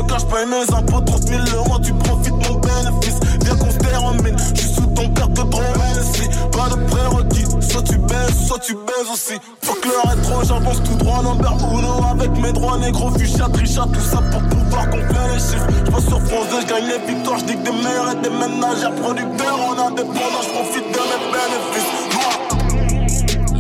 [0.03, 0.19] Du choc.
[0.19, 1.01] J'paye mes impôts.
[1.01, 1.79] 30 000 euros.
[1.83, 3.19] Tu profites mon bénéfice.
[3.43, 4.35] Viens qu'on se termine.
[4.53, 5.61] J'suis sous ton père que trop
[6.01, 6.29] ici.
[6.51, 7.45] Pas de prérequis.
[7.61, 9.39] Soit tu baises, soit tu baises aussi.
[9.61, 10.43] Fuck le rétro.
[10.43, 11.21] J'avance tout droit.
[11.23, 12.05] Number uno.
[12.11, 13.11] Avec mes droits négro.
[13.11, 13.85] Fuchsia, trichat.
[13.93, 15.67] Tout ça pour pouvoir gonfler les chiffres.
[15.85, 19.87] J'passe sur France 2, j'gagne les victoires, j'dique des meilleurs et des ménagères producteurs en
[19.87, 21.91] indépendant, j'profite de mes bénéfices.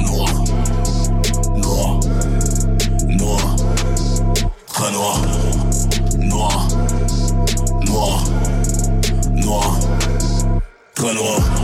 [0.05, 0.29] Noir,
[1.57, 1.99] noir,
[3.09, 3.55] noir,
[4.67, 5.15] très noir,
[11.01, 11.60] très noir,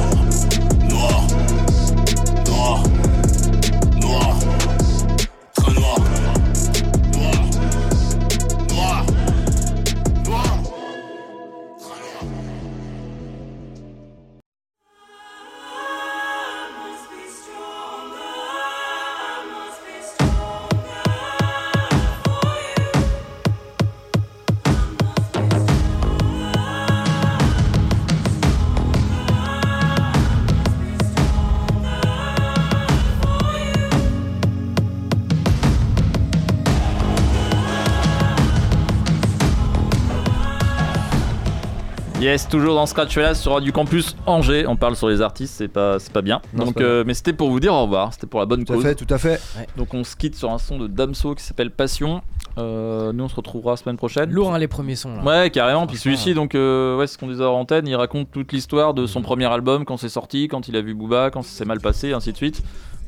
[42.28, 44.68] Yes, toujours dans Scratch là sur du campus Angers.
[44.68, 46.42] On parle sur les artistes, c'est pas, c'est pas bien.
[46.54, 48.12] Non, Donc, pas euh, mais c'était pour vous dire au revoir.
[48.12, 48.84] C'était pour la bonne Tout à cause.
[48.84, 49.40] fait, tout à fait.
[49.78, 52.22] Donc on se quitte sur un son de Damso qui s'appelle Passion.
[52.58, 54.30] Euh, nous on se retrouvera la semaine prochaine.
[54.30, 55.24] Lourd hein, les premiers sons là.
[55.24, 55.88] Ouais, carrément.
[55.88, 59.06] Puis celui-ci, donc, euh, ouais, ce qu'on disait hors antenne, il raconte toute l'histoire de
[59.06, 61.80] son premier album, quand c'est sorti, quand il a vu Booba, quand ça s'est mal
[61.80, 62.62] passé, ainsi de suite.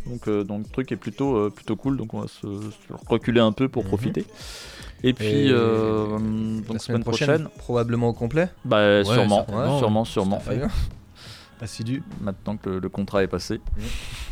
[0.07, 1.97] Donc, euh, donc le truc est plutôt, euh, plutôt cool.
[1.97, 4.25] Donc, on va se, se reculer un peu pour profiter.
[5.03, 9.45] Et puis, Et euh, donc, la semaine prochaine, probablement au complet Bah, Ouais, sûrement,
[9.79, 10.41] sûrement, sûrement.
[11.61, 12.03] Assidu.
[12.21, 13.59] Maintenant que le, le contrat est passé.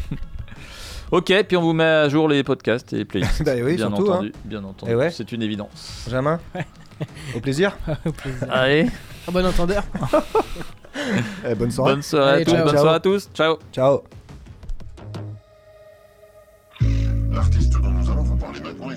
[1.11, 3.43] ok, puis on vous met à jour les podcasts et les playlists.
[3.45, 4.39] Bah oui, bien surtout, entendu, hein.
[4.45, 4.95] bien entendu.
[4.95, 5.09] Ouais.
[5.11, 6.03] C'est une évidence.
[6.05, 6.39] Benjamin
[7.35, 8.47] Au plaisir Au plaisir.
[8.49, 8.87] Allez.
[9.27, 9.83] Ah, bon entendeur.
[11.47, 11.93] Eh, bonne soirée.
[11.93, 12.51] Bonne soirée à tous.
[12.51, 12.65] ciao.
[12.65, 13.29] Bonne soirée à tous.
[13.33, 13.57] Ciao.
[13.71, 14.01] Ciao.
[17.31, 17.75] L'artiste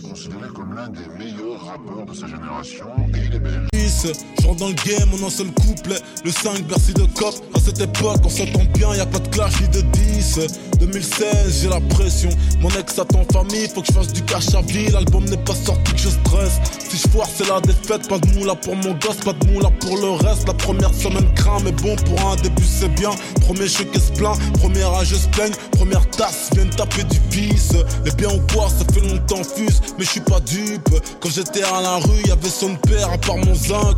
[0.00, 3.68] est considéré comme l'un des meilleurs rappeurs de sa génération et il est belge.
[3.72, 5.98] Je rentre dans le game en un seul couplet.
[6.24, 7.34] Le 5, Bercy de cop.
[7.54, 10.40] À cette époque, on s'entend bien, y a pas de clash ni de 10.
[10.80, 12.30] 2016, j'ai la pression.
[12.60, 14.88] Mon ex attend famille, faut que je fasse du cash à vie.
[14.90, 16.60] L'album n'est pas sorti que je stresse.
[16.88, 18.08] Si je foire, c'est la défaite.
[18.08, 20.48] Pas de moula pour mon gosse, pas de moula pour le reste.
[20.48, 23.10] La première semaine craint, mais bon, pour un début, c'est bien.
[23.42, 25.52] Premier choc se plaint, premier âge se plaigne.
[25.72, 27.72] Première tasse, viennent taper du pisse.
[28.04, 30.88] Les biens ou quoi, ça fait longtemps fuse, mais je suis pas dupe.
[31.20, 33.96] Quand j'étais à la rue, y avait son père à part mon zinc.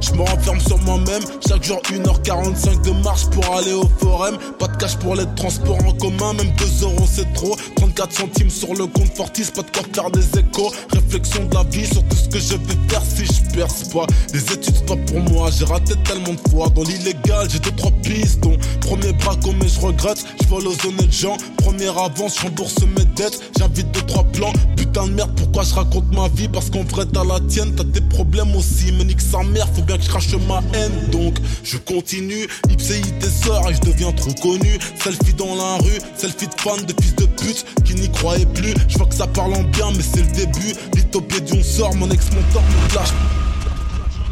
[0.00, 4.36] Je me renferme sur moi-même, chaque jour 1h45 de marche pour aller au forum.
[4.58, 7.56] Pas de cash pour les transports en commun, même 2 euros c'est trop.
[7.76, 10.72] 34 centimes sur le compte Fortis, pas de quoi faire des échos.
[10.92, 14.06] Réflexion de la vie sur tout ce que je vais faire si je perce pas.
[14.32, 16.68] Les études c'est pas pour moi, j'ai raté tellement de fois.
[16.70, 18.56] Dans l'illégal, j'ai deux trois pistons.
[18.80, 21.36] Premier braco, mais je regrette, je vole aux honnêtes gens.
[21.58, 23.40] Première avance, je rembourse mes dettes.
[23.58, 24.52] J'invite deux trois plans.
[24.76, 26.48] Putain de merde, pourquoi je raconte ma vie?
[26.48, 28.92] Parce qu'en vrai, t'as la tienne, t'as des problèmes aussi.
[28.92, 31.10] Mais nique sa mère, faut bien que je crache ma haine.
[31.10, 32.46] Donc, je continue.
[32.70, 34.78] Ipséi tes et je deviens trop connu.
[35.02, 38.74] Selfie dans la rue, selfie de fans de fils de pute qui n'y croyaient plus.
[38.88, 40.74] Je vois que ça parle en bien, mais c'est le début.
[40.94, 43.12] L'utopie d'on sort, mon ex-mentor me clash.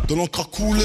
[0.09, 0.85] De l'encre à couler.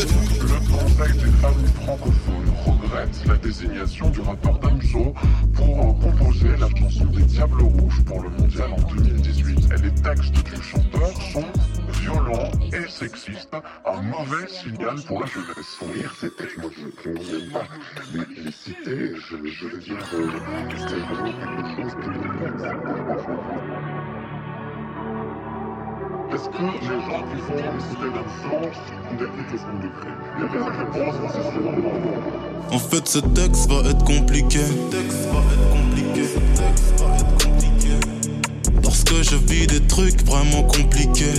[3.28, 5.14] La désignation du rappeur Damso
[5.54, 9.72] pour composer la chanson des Diables Rouges pour le mondial en 2018.
[9.72, 11.46] Et les textes du chanteur sont
[12.02, 15.78] violent et sexiste, un mauvais signal pour la jeunesse.
[15.84, 17.68] Oui, c'était, moi je ne pas
[18.12, 18.52] les, les
[19.16, 19.36] je,
[19.68, 20.68] veux dire, euh, vraiment
[21.76, 22.14] chose qui est
[26.32, 28.78] Est-ce que les gens qui font une cité d'absence
[29.12, 31.16] identiques à ce qu'on décrit Il y a des réponses,
[32.70, 34.60] c'est En fait, ce texte va être compliqué.
[38.84, 41.34] Parce que je vis des trucs vraiment compliqués.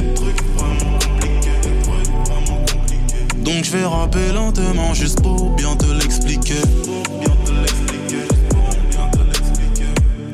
[3.44, 6.62] Donc je vais rapper lentement juste pour bien te l'expliquer.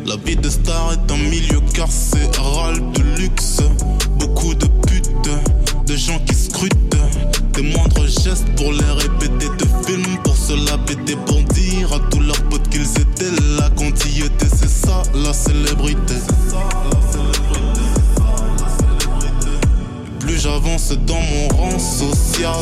[0.06, 3.60] La vie de star est un milieu carcéral de luxe.
[5.86, 6.96] De de gens qui scrutent.
[7.52, 9.46] Tes moindres gestes pour les répéter.
[9.56, 11.16] Te filment pour se la péter.
[11.26, 14.48] Pour dire à tous leurs potes qu'ils étaient là quand ils étaient.
[14.48, 16.14] C'est ça la célébrité.
[20.26, 22.56] Plus j'avance dans mon rang social,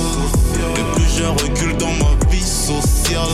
[0.54, 3.26] et plus je recule dans ma vie sociale.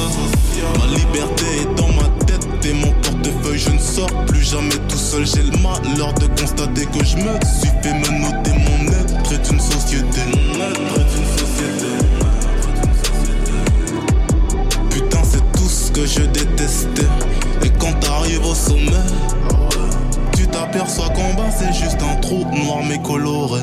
[0.79, 4.97] Ma liberté est dans ma tête et mon portefeuille, je ne sors plus jamais tout
[4.97, 5.27] seul.
[5.27, 9.61] J'ai le malheur de constater que je me suis fait me noter mon être est
[9.61, 10.21] société.
[10.33, 11.87] Mon une société.
[14.91, 17.03] Putain, c'est tout ce que je détestais.
[17.65, 18.93] Et quand t'arrives au sommet,
[20.37, 23.63] tu t'aperçois qu'en bas c'est juste un trou noir mais coloré.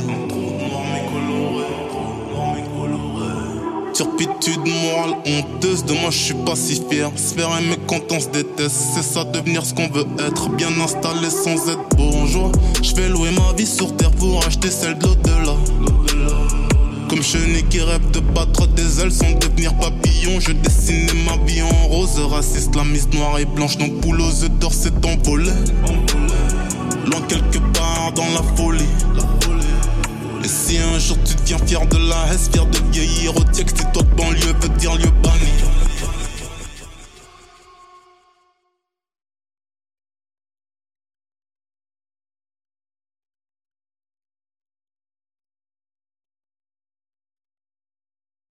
[3.98, 7.10] Turpitude morale honteuse, de moi je suis pas si fier.
[7.16, 10.50] Se faire aimer quand se déteste, c'est ça devenir ce qu'on veut être.
[10.50, 12.52] Bien installé sans être bourgeois.
[12.84, 15.56] Je vais louer ma vie sur terre pour acheter celle de l'au-delà.
[17.10, 20.40] Comme chenille qui rêve de battre des ailes sans devenir papillon.
[20.42, 23.80] Je dessinais ma vie en rose, raciste, la mise noire et blanche.
[23.80, 25.50] Donc poule aux œufs d'or s'est envolé.
[27.08, 28.86] Loin quelque part dans la folie.
[30.48, 33.92] Si un jour tu deviens fier de la Hesse, fier de vieillir au texte, et
[33.92, 35.12] toi de banlieue veut dire lieu